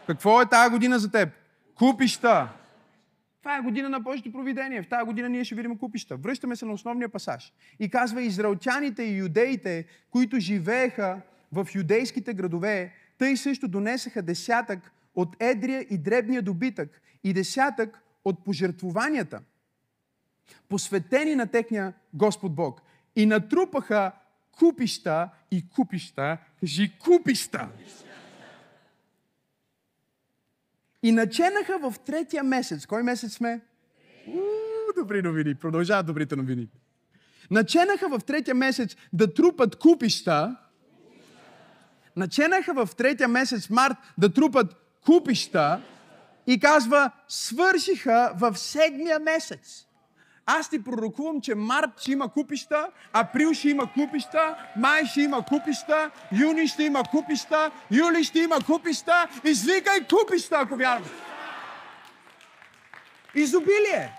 [0.07, 1.40] Какво е тази година за теб?
[1.81, 2.49] Купища.
[3.39, 4.83] Това е година на Божието провидение.
[4.83, 6.17] В тази година ние ще видим купища.
[6.17, 7.53] Връщаме се на основния пасаж.
[7.79, 11.21] И казва, израелтяните и юдеите, които живееха
[11.53, 18.45] в юдейските градове, тъй също донесаха десятък от едрия и дребния добитък и десятък от
[18.45, 19.41] пожертвованията,
[20.69, 22.83] посветени на техния Господ Бог.
[23.17, 24.13] И натрупаха
[24.59, 26.39] купища и купища.
[26.61, 27.69] Кажи купища.
[31.03, 32.87] И наченаха в третия месец.
[32.87, 33.61] Кой месец сме?
[34.27, 35.55] Уу, добри новини.
[35.55, 36.69] Продължават добрите новини.
[37.51, 40.57] Наченаха в третия месец да трупат купища.
[42.17, 45.81] Наченаха в третия месец март да трупат купища
[46.47, 49.87] и казва, свършиха в седмия месец.
[50.47, 55.45] Аз ти пророкувам, че март ще има купища, април ще има купища, май ще има
[55.45, 59.29] купища, юни ще има купища, юли ще има купища.
[59.45, 61.11] Извикай купища, ако вярваш.
[63.35, 64.13] Изобилие.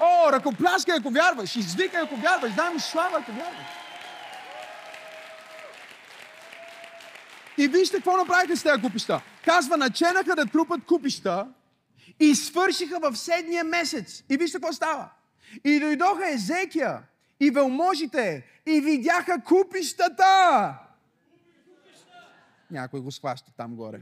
[0.00, 1.56] О, ръкопляскай, ако вярваш.
[1.56, 2.52] Извикай, ако вярваш.
[2.52, 3.66] Дай ми слава, ако вярваш.
[7.58, 9.20] И вижте какво направиха с тези купища.
[9.44, 11.46] Казва, наченаха да трупат купища
[12.20, 14.24] и свършиха в седния месец.
[14.30, 15.08] И вижте какво става.
[15.64, 17.02] И дойдоха Езекия
[17.40, 20.74] и велможите и видяха купищата.
[22.70, 24.00] Някой го схваща там горе.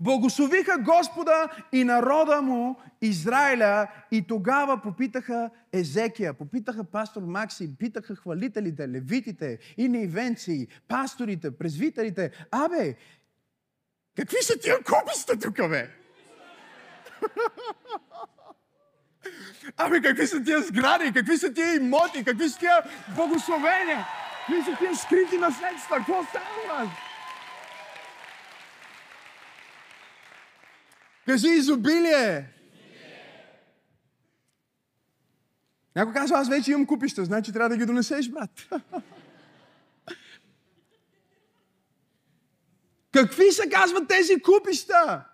[0.00, 8.88] Благословиха Господа и народа му, Израиля, и тогава попитаха Езекия, попитаха пастор Макси, питаха хвалителите,
[8.88, 12.46] левитите и неивенци, пасторите, презвителите.
[12.50, 12.96] Абе,
[14.16, 15.90] какви са тия купища тук, бе?
[19.76, 22.82] Ами какви са тия сгради, какви са тия имоти, какви са тия
[23.16, 24.06] благословения,
[24.46, 26.90] какви са тия скрити наследства, какво става?
[31.26, 32.48] Кажи изобилие.
[35.96, 38.50] Някой казва, аз вече имам купища, значи трябва да ги донесеш, брат.
[43.12, 45.24] Какви са, казват тези купища?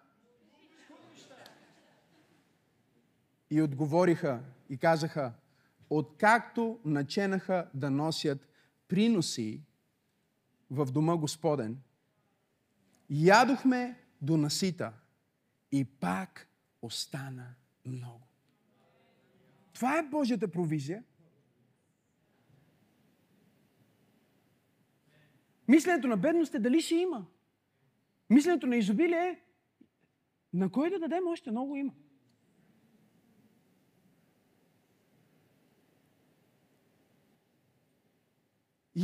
[3.50, 5.32] И отговориха и казаха,
[5.90, 8.48] откакто наченаха да носят
[8.88, 9.62] приноси
[10.70, 11.80] в дома Господен,
[13.10, 14.92] ядохме до насита
[15.72, 16.48] и пак
[16.82, 17.54] остана
[17.86, 18.26] много.
[19.72, 21.04] Това е Божията провизия.
[25.68, 27.26] Мисленето на бедност е дали ще има.
[28.30, 29.40] Мисленето на изобилие е
[30.52, 31.92] на кой да дадем още много има.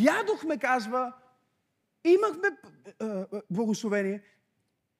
[0.03, 1.13] Ядохме, казва,
[2.05, 2.49] имахме
[3.51, 4.23] благословение,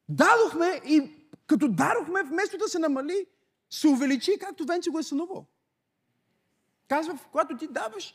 [0.09, 1.11] дадохме и
[1.47, 3.27] като дарохме, вместо да се намали,
[3.71, 5.47] се увеличи, както Венци го е сънувал.
[6.89, 8.15] Казва, когато ти даваш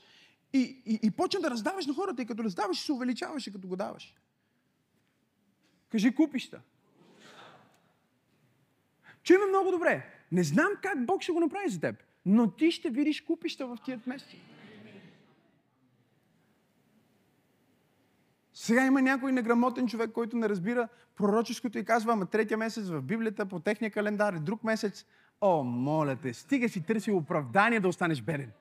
[0.54, 3.68] и, и, и почна да раздаваш на хората, и като раздаваш, се увеличаваш и като
[3.68, 4.16] го даваш.
[5.90, 6.62] Кажи купища.
[9.24, 10.06] Чуй ме много добре.
[10.32, 13.78] Не знам как Бог ще го направи за теб, но ти ще видиш купища в
[13.86, 14.51] тия месеци.
[18.62, 23.02] Сега има някой неграмотен човек, който не разбира пророческото и казва, ама третия месец в
[23.02, 25.06] Библията по техния календар, друг месец.
[25.42, 28.52] О, моля те, стига си търси оправдание да останеш беден.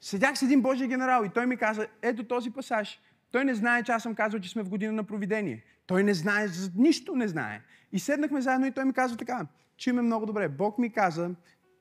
[0.00, 3.00] Седях с един Божий генерал и той ми каза, ето този пасаж.
[3.32, 5.64] Той не знае, че аз съм казал, че сме в година на провидение.
[5.86, 7.62] Той не знае, нищо не знае.
[7.92, 9.46] И седнахме заедно и той ми каза така,
[9.76, 10.48] че ме много добре.
[10.48, 11.30] Бог ми каза,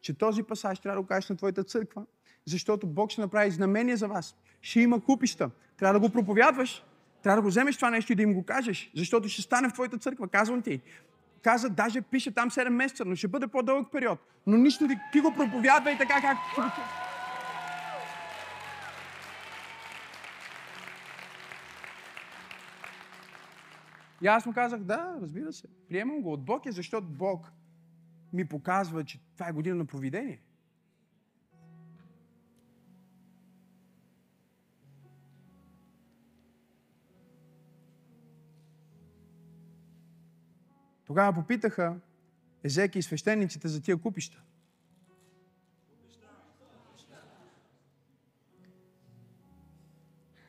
[0.01, 2.05] че този пасаж трябва да го кажеш на твоята църква,
[2.45, 4.35] защото Бог ще направи знамение за вас.
[4.61, 5.49] Ще има купища.
[5.77, 6.83] Трябва да го проповядваш.
[7.23, 9.73] Трябва да го вземеш това нещо и да им го кажеш, защото ще стане в
[9.73, 10.27] твоята църква.
[10.27, 10.81] Казвам ти.
[11.41, 14.19] Каза, даже пише там 7 месеца, но ще бъде по-дълъг период.
[14.47, 16.37] Но нищо ти, ти го проповядвай така, как
[24.21, 27.51] И аз му казах, да, разбира се, приемам го от Бог е, защото Бог
[28.33, 30.41] ми показва, че това е година на провидение.
[41.13, 41.95] Тогава попитаха
[42.63, 44.41] Езеки и свещениците за тия купища.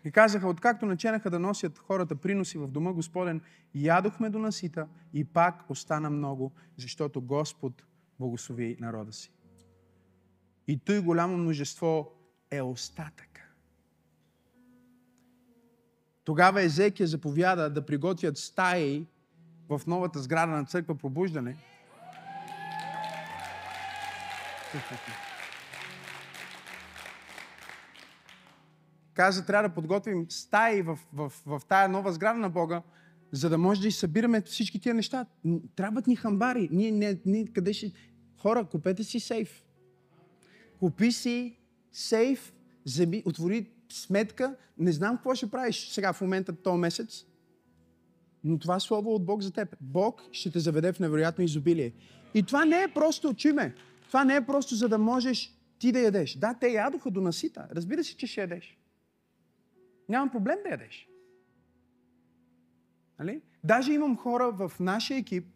[0.05, 3.41] И казаха, откакто наченаха да носят хората приноси в дома Господен,
[3.75, 7.85] ядохме до насита и пак остана много, защото Господ
[8.19, 9.33] благослови народа си.
[10.67, 12.13] И той голямо множество
[12.51, 13.55] е остатък.
[16.25, 19.07] Тогава Езекия заповяда да приготвят стаи
[19.69, 21.57] в новата сграда на църква Пробуждане.
[29.15, 32.83] Каза, трябва да подготвим стаи в, в, в, тая нова сграда на Бога,
[33.33, 35.27] за да може да събираме всички тия неща.
[35.77, 36.69] Трябват ни хамбари.
[36.73, 37.93] Ние, не, не, къде ще...
[38.37, 39.63] Хора, купете си сейф.
[40.79, 41.59] купи си
[41.93, 42.53] сейф,
[42.87, 47.25] вземи, отвори сметка, не знам какво ще правиш сега в момента, този месец,
[48.45, 49.77] но това слово от Бог за теб.
[49.81, 51.93] Бог ще те заведе в невероятно изобилие.
[52.35, 53.75] И това не е просто, чуме,
[54.07, 56.37] това не е просто за да можеш ти да ядеш.
[56.37, 57.69] Да, те ядоха до насита.
[57.71, 58.79] Разбира се, че ще ядеш.
[60.09, 61.09] Нямам проблем да ядеш.
[63.19, 63.43] Нали?
[63.65, 65.47] Даже имам хора в нашия екип,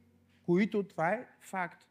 [0.42, 1.86] които, това е факт,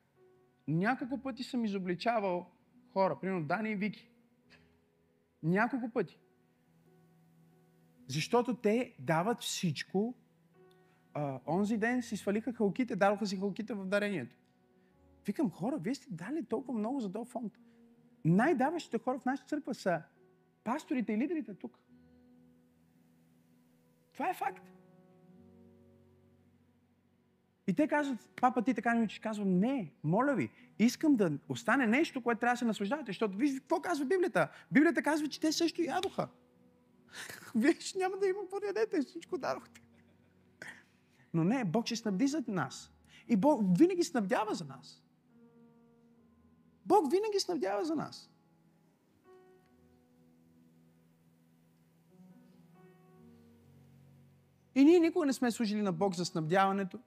[0.68, 2.52] няколко пъти съм изобличавал
[2.94, 4.10] хора, примерно Дани и Вики.
[5.44, 6.20] Няколко пъти.
[8.08, 10.16] Защото те дават всичко.
[11.20, 14.36] А, онзи ден си свалиха халките, дадоха си халките в дарението.
[15.26, 17.54] Викам, хора, вие сте дали толкова много за този фонд.
[18.26, 20.02] Най-даващите хора в нашата църква са
[20.64, 21.80] пасторите и лидерите тук.
[24.14, 24.64] Това е факт.
[27.68, 29.20] И те казват, папа, ти така не учиш.
[29.20, 30.50] Казвам, не, моля ви,
[30.80, 33.10] искам да остане нещо, което трябва да се наслаждавате.
[33.10, 34.52] Защото виж какво казва Библията.
[34.72, 36.28] Библията казва, че те също ядоха.
[37.80, 39.82] Ще няма да има ядете, всичко дадохте.
[41.38, 42.92] Но не, Бог ще снабди за нас.
[43.28, 45.04] И Бог винаги снабдява за нас.
[46.86, 48.30] Бог винаги снабдява за нас.
[54.76, 57.00] И ние никога не сме служили на Бог за снабдяването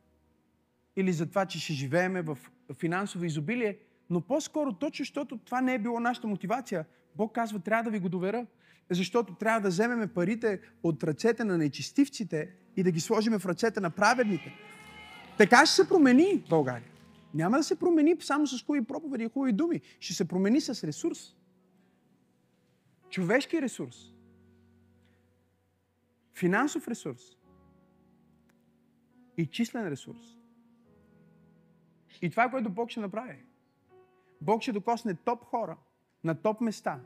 [0.97, 2.39] или за това, че ще живееме в
[2.79, 3.79] финансово изобилие,
[4.11, 7.99] но по-скоро точно, защото това не е било нашата мотивация, Бог казва, трябва да ви
[7.99, 8.47] го доверя,
[8.91, 13.81] защото трябва да вземеме парите от ръцете на нечистивците и да ги сложиме в ръцете
[13.81, 14.55] на праведните.
[15.39, 16.91] Така ще се промени България.
[17.35, 19.81] Няма да се промени само с хубави проповеди и хубави думи.
[20.01, 21.37] Ще се промени с ресурс.
[23.11, 23.97] Човешки ресурс.
[26.35, 27.23] Финансов ресурс.
[29.37, 30.37] И числен ресурс.
[32.23, 33.45] И това което Бог ще направи.
[34.41, 35.77] Бог ще докосне топ хора
[36.25, 37.01] на топ места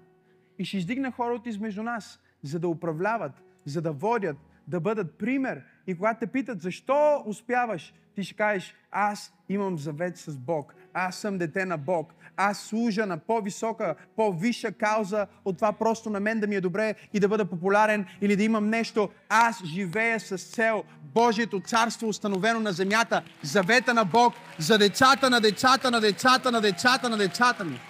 [0.58, 3.32] и ще издигне хора от измежду нас, за да управляват,
[3.64, 4.36] за да водят,
[4.68, 5.62] да бъдат пример.
[5.86, 10.74] И когато те питат защо успяваш, ти ще кажеш, аз имам завет с Бог.
[10.94, 12.14] Аз съм дете на Бог.
[12.36, 16.94] Аз служа на по-висока, по-висша кауза от това просто на мен да ми е добре
[17.12, 19.08] и да бъда популярен или да имам нещо.
[19.28, 23.22] Аз живея с цел Божието царство установено на земята.
[23.42, 27.80] Завета на Бог за децата на децата на децата на децата на децата ми.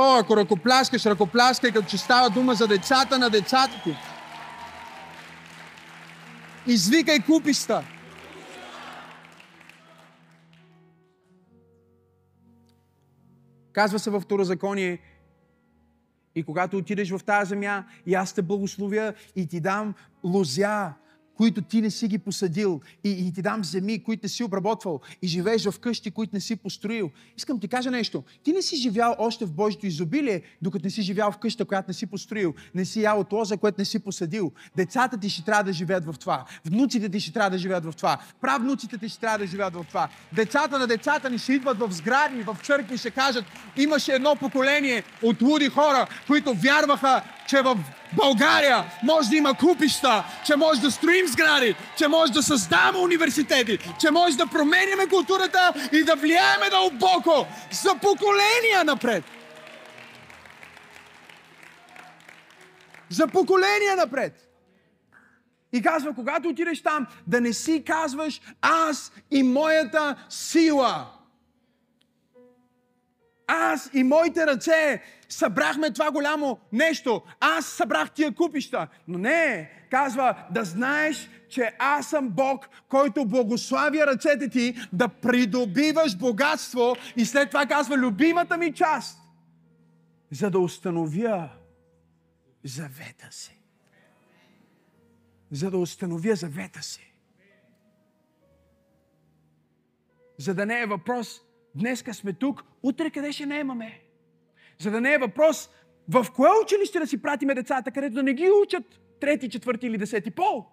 [0.00, 3.96] О, ако ръкопляскаш, ръкопляскай, като че става дума за децата на децата ти.
[6.66, 7.84] Извикай куписта.
[13.72, 14.98] Казва се във Второзаконие,
[16.34, 19.94] и когато отидеш в тази земя, и аз те благословя и ти дам
[20.24, 20.92] лозя,
[21.38, 25.00] които ти не си ги посадил и, и ти дам земи, които не си обработвал
[25.22, 27.10] и живееш в къщи, които не си построил.
[27.36, 28.24] Искам ти кажа нещо.
[28.42, 31.90] Ти не си живял още в Божието изобилие, докато не си живял в къща, която
[31.90, 32.54] не си построил.
[32.74, 34.52] Не си ял от лоза, което не си посадил.
[34.76, 36.44] Децата ти ще трябва да живеят в това.
[36.64, 38.18] Внуците ти ще трябва да живеят в това.
[38.40, 40.08] Правнуците ти ще трябва да живеят в това.
[40.32, 43.44] Децата на децата ни ще идват в сгради, в църкви ще кажат,
[43.76, 47.76] имаше едно поколение от луди хора, които вярваха, че в
[48.12, 53.78] България може да има купища, че може да строим сгради, че може да създаваме университети,
[54.00, 59.24] че може да променяме културата и да влияеме дълбоко за поколения напред.
[63.10, 64.48] За поколения напред.
[65.72, 71.17] И казва, когато отидеш там, да не си казваш аз и моята сила.
[73.48, 77.22] Аз и моите ръце събрахме това голямо нещо.
[77.40, 78.88] Аз събрах тия купища.
[79.08, 86.16] Но не, казва, да знаеш, че аз съм Бог, който благославя ръцете ти да придобиваш
[86.16, 89.18] богатство и след това казва любимата ми част,
[90.30, 91.48] за да установя
[92.64, 93.60] завета си.
[95.50, 97.12] За да установя завета си.
[100.38, 101.40] За да не е въпрос,
[101.78, 104.00] днеска сме тук, утре къде ще не имаме.
[104.78, 105.70] За да не е въпрос
[106.08, 109.98] в кое училище да си пратиме децата, където да не ги учат трети, четвърти или
[109.98, 110.66] десети пол.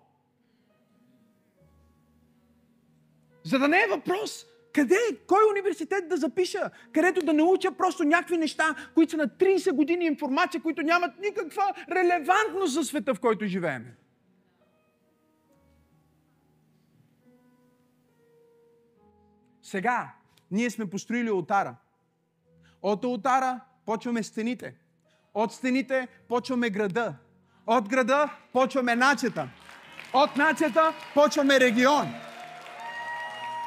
[3.44, 4.98] За да не е въпрос къде,
[5.28, 10.06] кой университет да запиша, където да науча просто някакви неща, които са на 30 години
[10.06, 13.86] информация, които нямат никаква релевантност за света, в който живеем.
[19.62, 20.14] Сега,
[20.52, 21.76] ние сме построили ултара.
[22.82, 24.76] От ултара почваме стените.
[25.34, 27.14] От стените почваме града.
[27.68, 29.50] От града почваме нацията.
[30.14, 32.14] От нацията почваме регион.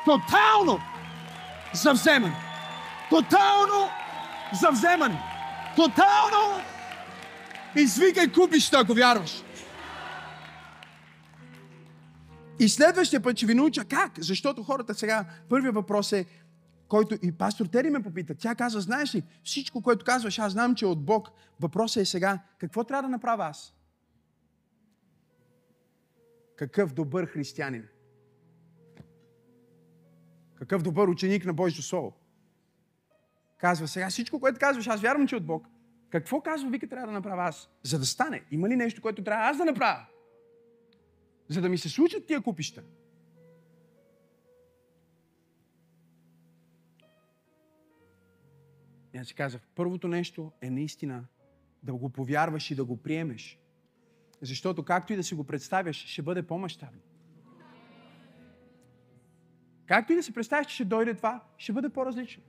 [0.05, 0.79] Тотално
[1.75, 2.33] завземан.
[3.11, 3.89] Тотално
[4.61, 5.23] завземане.
[5.77, 6.61] Тотално
[7.77, 9.43] извикай купища, ако вярваш.
[12.59, 14.13] И следващия път ще ви науча как.
[14.19, 16.27] Защото хората сега, първият въпрос е,
[16.89, 18.35] който и пастор Тери ме попита.
[18.35, 21.29] Тя каза, знаеш ли, всичко, което казваш, аз знам, че е от Бог.
[21.61, 23.75] Въпросът е сега, какво трябва да направя аз?
[26.57, 27.89] Какъв добър християнин.
[30.55, 32.13] Какъв добър ученик на Божието Слово.
[33.59, 35.67] Казва сега всичко, което казваш, аз вярвам, че е от Бог.
[36.11, 37.71] Какво казва вика трябва да направя аз?
[37.83, 38.45] За да стане.
[38.51, 40.07] Има ли нещо, което трябва аз да направя?
[41.49, 42.83] За да ми се случат тия купища.
[49.21, 51.25] Аз си казах, първото нещо е наистина
[51.83, 53.59] да го повярваш и да го приемеш.
[54.41, 57.01] Защото както и да си го представяш, ще бъде по-мащабно.
[59.87, 62.43] Както и да си представяш, че ще дойде това, ще бъде по-различно.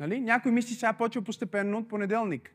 [0.00, 0.20] Нали?
[0.20, 2.54] Някой мисли, сега почва постепенно от понеделник.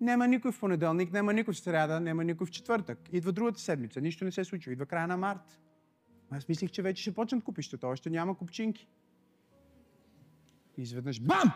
[0.00, 2.98] Няма никой в понеделник, няма никой в среда, няма никой в четвъртък.
[3.12, 4.72] Идва другата седмица, нищо не се случва.
[4.72, 5.60] Идва края на март.
[6.30, 8.88] Аз мислих, че вече ще почнат купищата, още няма купчинки.
[10.78, 11.52] И изведнъж бам!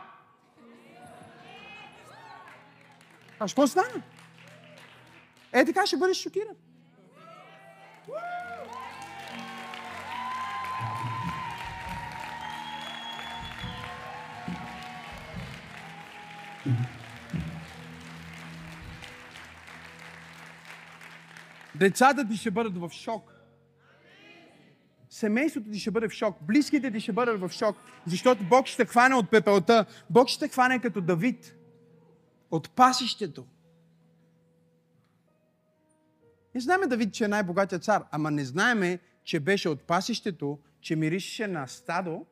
[3.41, 4.03] А що стана?
[5.53, 6.55] Е, така ще бъдеш шокиран.
[21.75, 23.42] Децата ти ще бъдат в шок.
[25.23, 26.37] Семейството ти ще бъде в шок.
[26.43, 27.77] Близките ти ще бъдат в шок.
[28.07, 29.87] Защото Бог ще хване от пепелта.
[30.11, 31.55] Бог ще хване като Давид.
[32.51, 33.47] От пасището.
[36.55, 40.97] Не знаеме Давид, че е най-богатия цар, ама не знаеме, че беше от пасището, че
[40.97, 42.27] миришеше на стадо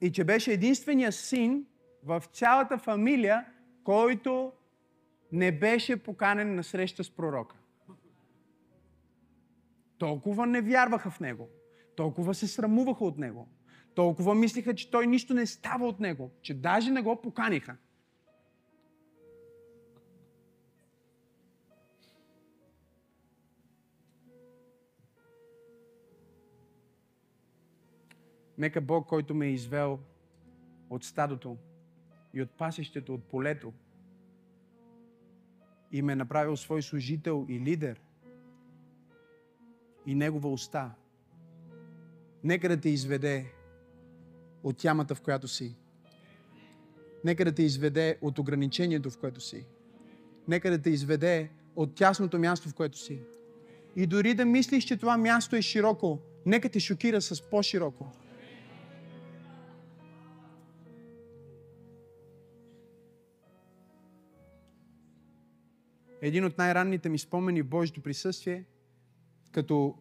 [0.00, 1.66] и че беше единствения син
[2.04, 3.46] в цялата фамилия,
[3.84, 4.52] който
[5.32, 7.56] не беше поканен на среща с пророка.
[10.00, 11.48] Толкова не вярваха в него.
[11.96, 13.48] Толкова се срамуваха от него.
[13.94, 17.76] Толкова мислиха, че той нищо не става от него, че даже не го поканиха.
[28.58, 29.98] Нека Бог, който ме е извел
[30.90, 31.56] от стадото
[32.34, 33.72] и от пасището, от полето,
[35.92, 38.00] и ме е направил свой служител и лидер
[40.10, 40.90] и негова уста.
[42.44, 43.46] Нека да те изведе
[44.62, 45.76] от ямата, в която си.
[47.24, 49.66] Нека да те изведе от ограничението, в което си.
[50.48, 53.20] Нека да те изведе от тясното място, в което си.
[53.96, 58.06] И дори да мислиш, че това място е широко, нека те шокира с по-широко.
[66.22, 68.64] един от най-ранните ми спомени в Божието присъствие,
[69.52, 69.94] като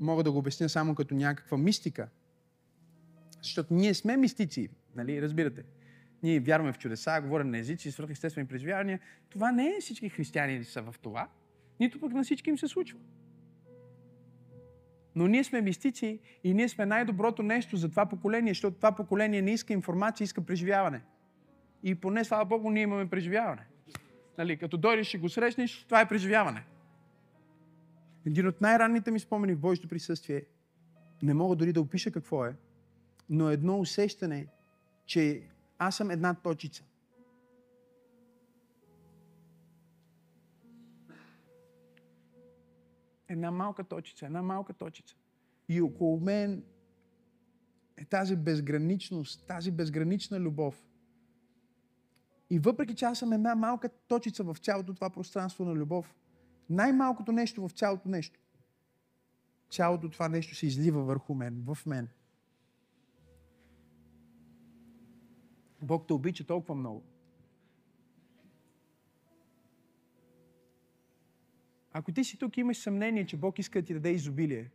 [0.00, 2.08] мога да го обясня само като някаква мистика.
[3.42, 5.64] Защото ние сме мистици, нали, разбирате.
[6.22, 9.00] Ние вярваме в чудеса, говорим на езици, свръхестествени преживявания.
[9.30, 11.28] Това не е всички християни са в това,
[11.80, 12.98] нито пък на всички им се случва.
[15.14, 19.42] Но ние сме мистици и ние сме най-доброто нещо за това поколение, защото това поколение
[19.42, 21.00] не иска информация, иска преживяване.
[21.82, 23.62] И поне, слава Богу, ние имаме преживяване.
[24.38, 26.64] Нали, като дойдеш и го срещнеш, това е преживяване.
[28.26, 30.44] Един от най-ранните ми спомени в Божието присъствие,
[31.22, 32.56] не мога дори да опиша какво е,
[33.28, 34.46] но едно усещане,
[35.06, 35.48] че
[35.78, 36.84] аз съм една точица.
[43.28, 45.16] Една малка точица, една малка точица.
[45.68, 46.64] И около мен
[47.96, 50.84] е тази безграничност, тази безгранична любов.
[52.50, 56.14] И въпреки, че аз съм една малка точица в цялото това пространство на любов,
[56.70, 58.40] най-малкото нещо в цялото нещо,
[59.70, 62.08] цялото това нещо се излива върху мен, в мен.
[65.82, 67.04] Бог те обича толкова много.
[71.92, 74.70] Ако ти си тук имаш съмнение, че Бог иска да ти даде изобилие,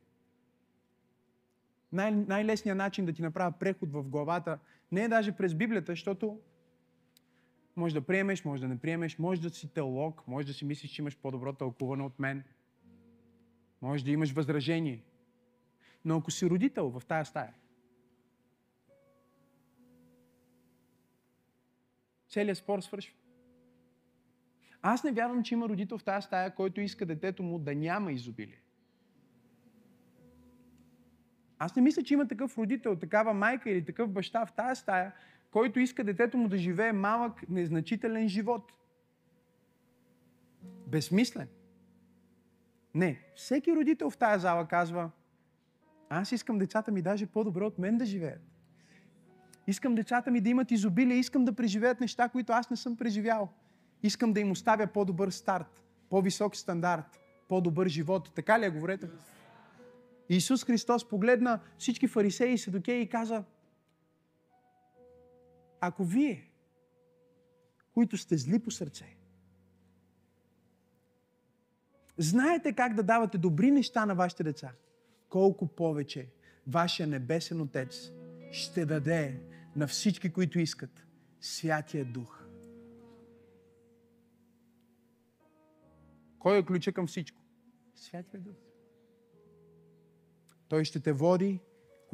[1.92, 4.60] най- най-лесният начин да ти направя преход в главата
[4.92, 6.40] не е даже през Библията, защото
[7.76, 10.92] може да приемеш, може да не приемеш, може да си теолог, може да си мислиш,
[10.92, 12.44] че имаш по-добро тълкуване от мен.
[13.82, 15.04] Може да имаш възражение.
[16.06, 17.54] Но ако си родител в тая стая,
[22.30, 23.16] целият спор свършва.
[24.82, 28.12] Аз не вярвам, че има родител в тази стая, който иска детето му да няма
[28.12, 28.62] изобилие.
[31.60, 35.14] Аз не мисля, че има такъв родител, такава майка или такъв баща в тази стая,
[35.56, 38.72] който иска детето му да живее малък, незначителен живот.
[40.88, 41.48] Безсмислен.
[42.96, 45.12] Не, всеки родител в тази зала казва,
[46.10, 48.42] аз искам децата ми даже по-добре от мен да живеят.
[49.68, 53.50] Искам децата ми да имат изобилие, искам да преживеят неща, които аз не съм преживял.
[54.04, 58.32] Искам да им оставя по-добър старт, по-висок стандарт, по-добър живот.
[58.36, 59.08] Така ли е, говорете?
[60.30, 63.44] Исус Христос погледна всички фарисеи и седокеи и каза,
[65.88, 66.52] ако вие,
[67.94, 69.18] които сте зли по сърце,
[72.18, 74.72] знаете как да давате добри неща на вашите деца,
[75.30, 76.30] колко повече
[76.68, 78.12] вашия небесен Отец
[78.52, 79.42] ще даде
[79.76, 81.06] на всички, които искат
[81.42, 82.46] Святия Дух.
[86.40, 87.42] Кой е ключа към всичко?
[87.96, 88.56] Святия Дух.
[90.68, 91.60] Той ще те води,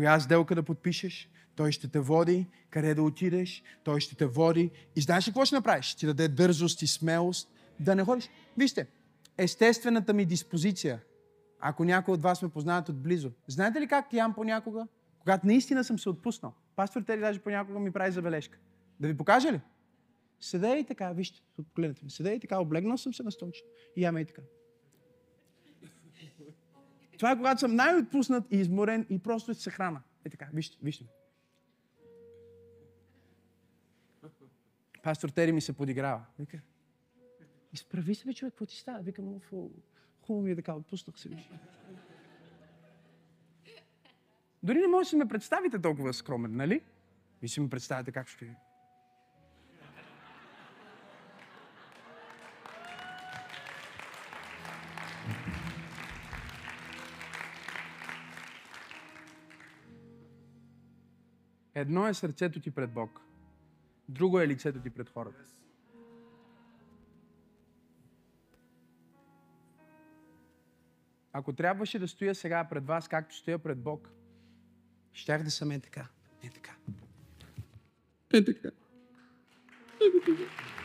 [0.01, 4.71] коя сделка да подпишеш, той ще те води, къде да отидеш, той ще те води.
[4.95, 5.85] И знаеш ли какво ще направиш?
[5.85, 7.49] Ще ти даде дързост и смелост
[7.79, 8.29] да не ходиш.
[8.57, 8.87] Вижте,
[9.37, 11.01] естествената ми диспозиция,
[11.59, 14.87] ако някой от вас ме познават отблизо, знаете ли как ям понякога?
[15.19, 16.53] Когато наистина съм се отпуснал.
[16.75, 18.57] Пастор Тери даже понякога ми прави забележка.
[18.99, 19.61] Да ви покажа ли?
[20.39, 21.41] Седе и така, вижте,
[21.75, 22.11] гледате ми.
[22.11, 23.69] Седе и така, облегнал съм се на столчето.
[23.95, 24.41] И яме и така.
[27.21, 30.01] Това е когато съм най-отпуснат и изморен и просто се храна.
[30.25, 31.05] Е така, вижте, вижте.
[35.03, 36.25] Пастор Тери ми се подиграва.
[36.39, 36.59] Вика,
[37.73, 38.99] изправи се, бе, човек, какво ти става?
[38.99, 39.39] Викам,
[40.21, 41.29] хубаво ми е така, отпуснах се.
[41.29, 41.49] Виж.
[44.63, 46.81] Дори не може да ме представите толкова скромен, нали?
[47.41, 48.55] Ви си ме представите как ще
[61.81, 63.21] Едно е сърцето ти пред Бог,
[64.09, 65.43] друго е лицето ти пред хората.
[71.33, 74.09] Ако трябваше да стоя сега пред вас, както стоя пред Бог,
[75.13, 76.07] щях да съм е така.
[76.43, 76.75] Е така.
[78.33, 78.67] Е така.
[79.99, 80.80] Е така.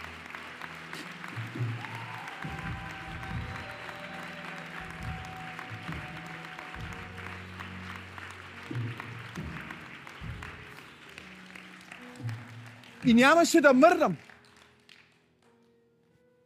[13.07, 14.17] И нямаше да мърдам.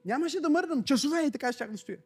[0.05, 0.85] Нямаше да мърдам.
[0.85, 1.99] Часове и така щях да стоя.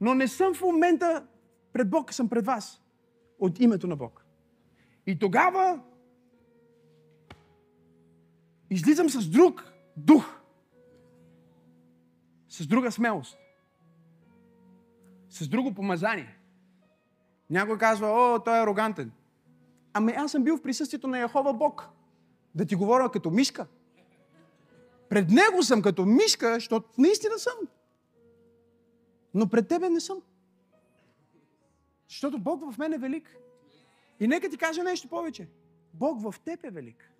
[0.00, 1.26] Но не съм в момента
[1.72, 2.82] пред Бог, съм пред вас.
[3.38, 4.24] От името на Бог.
[5.06, 5.80] И тогава
[8.70, 9.64] излизам с друг
[9.96, 10.40] дух.
[12.48, 13.38] С друга смелост.
[15.28, 16.38] С друго помазание.
[17.50, 19.12] Някой казва, о, той е арогантен.
[19.92, 21.99] Ами аз съм бил в присъствието на Яхова Бог.
[22.54, 23.66] Да ти говоря като мишка.
[25.08, 27.54] Пред него съм като мишка, защото наистина съм.
[29.34, 30.22] Но пред тебе не съм.
[32.08, 33.36] Защото Бог в мен е велик.
[34.20, 35.48] И нека ти кажа нещо повече.
[35.94, 37.10] Бог в теб е велик.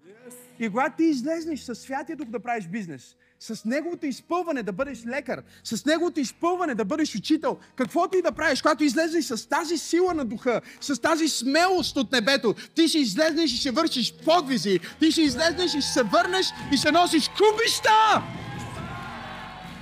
[0.58, 5.06] И когато ти излезнеш със Святия Дух да правиш бизнес, с Неговото изпълване да бъдеш
[5.06, 9.78] лекар, с Неговото изпълване да бъдеш учител, каквото и да правиш, когато излезеш с тази
[9.78, 14.80] сила на духа, с тази смелост от небето, ти ще излезнеш и ще вършиш подвизи,
[14.98, 18.22] ти ще излезнеш и ще се върнеш и ще носиш кубища!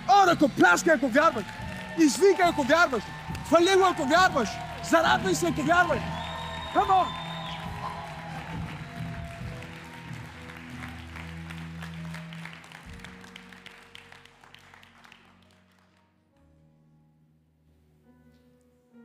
[0.09, 1.45] О, да го пляска, ако вярваш!
[1.99, 3.03] Извика, ако вярваш!
[3.47, 4.49] Хвали ако вярваш!
[4.91, 6.01] Зарадвай се, ако вярваш!
[6.74, 7.28] Come on!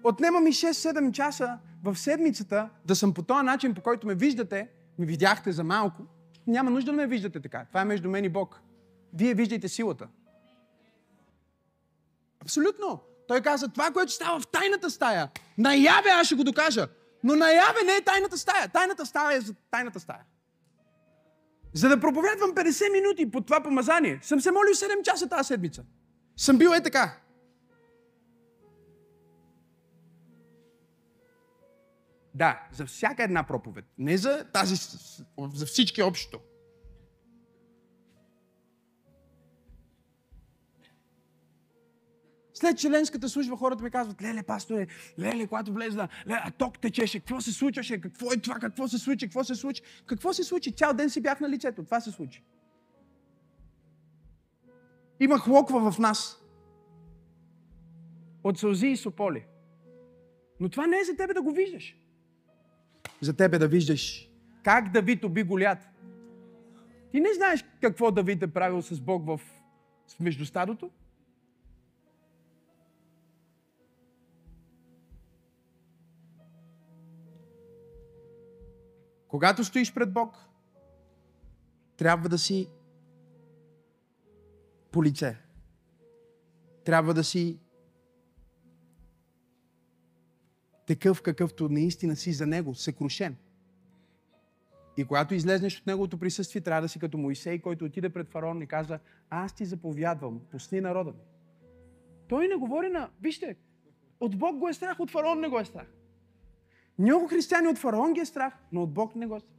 [0.04, 4.68] Отнема ми 6-7 часа в седмицата да съм по този начин, по който ме виждате,
[5.00, 6.04] ми видяхте за малко.
[6.48, 7.66] Няма нужда да ме виждате така.
[7.68, 8.62] Това е между мен и Бог.
[9.14, 10.08] Вие виждайте силата.
[12.42, 13.00] Абсолютно.
[13.28, 16.88] Той каза, това, което става в тайната стая, наяве аз ще го докажа.
[17.24, 18.70] Но наяве не е тайната стая.
[18.70, 20.24] Тайната стая е за тайната стая.
[21.74, 25.84] За да проповядвам 50 минути по това помазание, съм се молил 7 часа тази седмица.
[26.38, 27.23] Съм бил е така.
[32.36, 33.86] Да, за всяка една проповед.
[33.98, 34.76] Не за тази,
[35.54, 36.40] за всички общо.
[42.54, 44.88] След членската служба хората ми казват, леле, пасторе,
[45.20, 48.98] леле, когато влезна, леле, а ток течеше, какво се случваше, какво е това, какво се
[48.98, 52.12] случи, какво се случи, какво се случи, цял ден си бях на лицето, това се
[52.12, 52.44] случи.
[55.20, 56.44] Има хлоква в нас.
[58.44, 59.46] От сълзи и сополи.
[60.60, 62.03] Но това не е за тебе да го виждаш.
[63.24, 64.30] За тебе да виждаш
[64.64, 65.90] как Давид уби Голят.
[67.12, 69.42] Ти не знаеш какво Давид е правил с Бог в
[70.20, 70.92] между стадото?
[79.28, 80.36] Когато стоиш пред Бог,
[81.98, 82.70] трябва да си
[84.92, 85.38] по лице.
[86.86, 87.60] Трябва да си
[90.94, 93.36] такъв, какъвто наистина си за Него, съкрушен.
[94.98, 98.62] И когато излезнеш от Неговото присъствие, трябва да си като Моисей, който отиде пред фараон
[98.62, 101.24] и каза, аз ти заповядвам, пусни народа ми.
[102.28, 103.10] Той не говори на...
[103.22, 103.56] Вижте,
[104.20, 105.88] от Бог го е страх, от фараон не го е страх.
[107.00, 109.54] Много християни от фараон ги е страх, но от Бог не го е страх.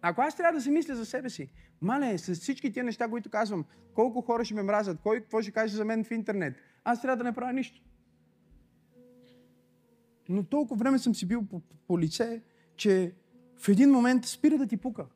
[0.00, 1.50] Ако аз трябва да си мисля за себе си,
[1.82, 3.64] мале, с всички тия неща, които казвам,
[3.94, 7.16] колко хора ще ме мразят, кой какво ще каже за мен в интернет, аз трябва
[7.16, 7.82] да не правя нищо.
[10.28, 12.42] Но толкова време съм си бил по, по лице,
[12.76, 13.14] че
[13.58, 15.06] в един момент спира да ти пука.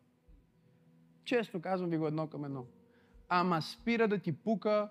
[1.25, 2.64] Често казвам ви го едно към едно.
[3.29, 4.91] Ама спира да ти пука,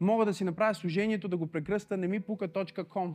[0.00, 3.14] мога да си направя служението, да го прекръста, не ми пука.com.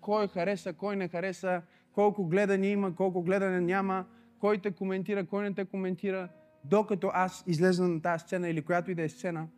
[0.00, 1.62] Кой хареса, кой не хареса,
[1.96, 4.04] колко гледане има, колко гледане няма,
[4.40, 6.28] кой те коментира, кой не те коментира,
[6.64, 9.48] докато аз излеза на тази сцена или която и да е сцена,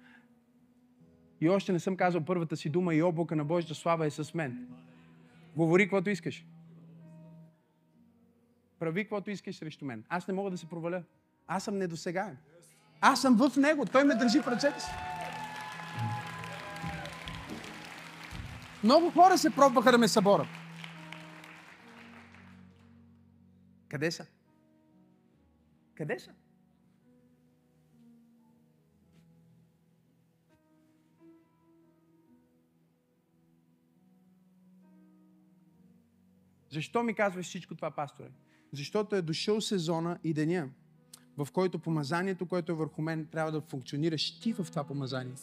[1.40, 4.34] и още не съм казал първата си дума и облака на Божията слава е с
[4.34, 4.68] мен.
[5.56, 6.46] Говори каквото искаш.
[8.78, 10.04] Прави каквото искаш срещу мен.
[10.08, 11.02] Аз не мога да се проваля.
[11.46, 12.36] Аз съм недосегаем.
[13.00, 13.86] Аз съм в Него.
[13.86, 14.90] Той ме държи в ръцете си.
[18.84, 20.57] Много хора се пробваха да ме съборят.
[23.88, 24.26] Къде са?
[25.94, 26.32] Къде са?
[36.70, 38.30] Защо ми казваш всичко това, пасторе?
[38.72, 40.68] Защото е дошъл сезона и деня,
[41.36, 45.34] в който помазанието, което е върху мен, трябва да функционираш ти в това помазание.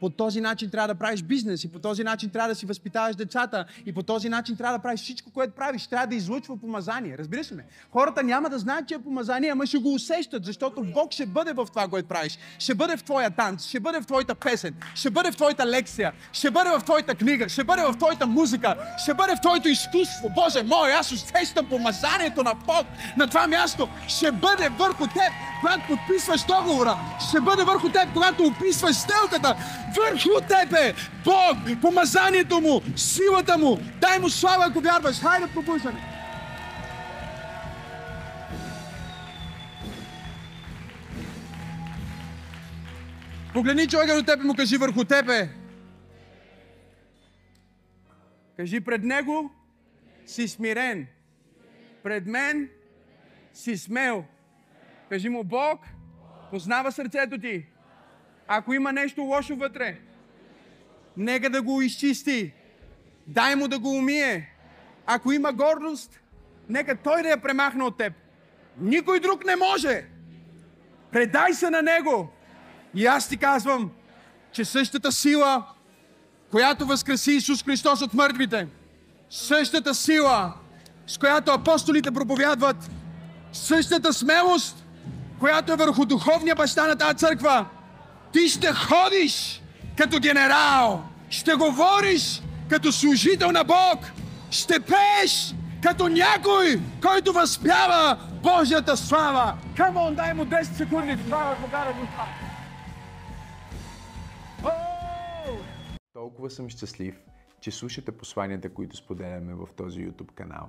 [0.00, 3.16] По този начин трябва да правиш бизнес и по този начин трябва да си възпитаваш
[3.16, 5.86] децата и по този начин трябва да правиш всичко, което правиш.
[5.86, 7.18] Трябва да излъчва помазание.
[7.18, 7.64] Разбираш ли ме?
[7.90, 11.52] Хората няма да знаят, че е помазание, ама ще го усещат, защото Бог ще бъде
[11.52, 12.38] в това, което правиш.
[12.58, 16.12] Ще бъде в твоя танц, ще бъде в твоята песен, ще бъде в твоята лекция,
[16.32, 20.30] ще бъде в твоята книга, ще бъде в твоята музика, ще бъде в твоето изкуство.
[20.34, 22.86] Боже мой, аз усещам помазанието на Бог
[23.16, 23.88] на това място.
[24.08, 26.96] Ще бъде върху теб, когато подписваш договора.
[27.28, 29.56] Ще бъде върху теб, когато описваш сделката
[29.94, 30.94] върху тебе.
[31.24, 33.78] Бог, помазанието му, силата му.
[34.00, 35.20] Дай му слава, ако вярваш.
[35.20, 36.16] Хайде пробуждане.
[43.54, 45.48] Погледни човека до теб и му кажи върху тебе.
[48.56, 49.50] Кажи пред него
[50.26, 51.06] си смирен.
[52.02, 52.68] Пред мен
[53.54, 54.24] си смел.
[55.08, 55.80] Кажи му Бог,
[56.50, 57.66] познава сърцето ти.
[58.48, 59.98] Ако има нещо лошо вътре,
[61.16, 62.52] нека да го изчисти.
[63.26, 64.52] Дай му да го умие.
[65.06, 66.20] Ако има гордост,
[66.68, 68.12] нека той да я премахне от теб.
[68.80, 70.04] Никой друг не може.
[71.12, 72.30] Предай се на него.
[72.94, 73.90] И аз ти казвам,
[74.52, 75.66] че същата сила,
[76.50, 78.66] която възкреси Исус Христос от мъртвите,
[79.30, 80.54] същата сила,
[81.06, 82.76] с която апостолите проповядват,
[83.52, 84.86] същата смелост,
[85.40, 87.66] която е върху духовния баща на тази църква,
[88.32, 89.62] ти ще ходиш
[89.96, 93.98] като генерал, ще говориш като служител на Бог,
[94.50, 99.58] ще пееш като някой, който възпява Божията слава.
[99.76, 101.16] Камон, дай му 10 секунди.
[101.24, 101.94] Това е покара
[106.12, 107.20] Толкова съм щастлив,
[107.60, 110.68] че слушате посланията, които споделяме в този YouTube канал.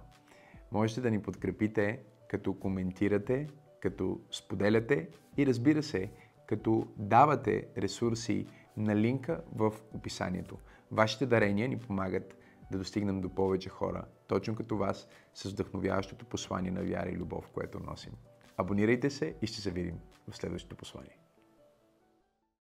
[0.72, 2.00] Можете да ни подкрепите,
[2.30, 3.48] като коментирате,
[3.82, 6.10] като споделяте и разбира се,
[6.48, 10.58] като давате ресурси на линка в описанието.
[10.92, 12.38] Вашите дарения ни помагат
[12.72, 17.50] да достигнем до повече хора, точно като вас, с вдъхновяващото послание на вяра и любов,
[17.54, 18.14] което носим.
[18.58, 21.18] Абонирайте се и ще се видим в следващото послание.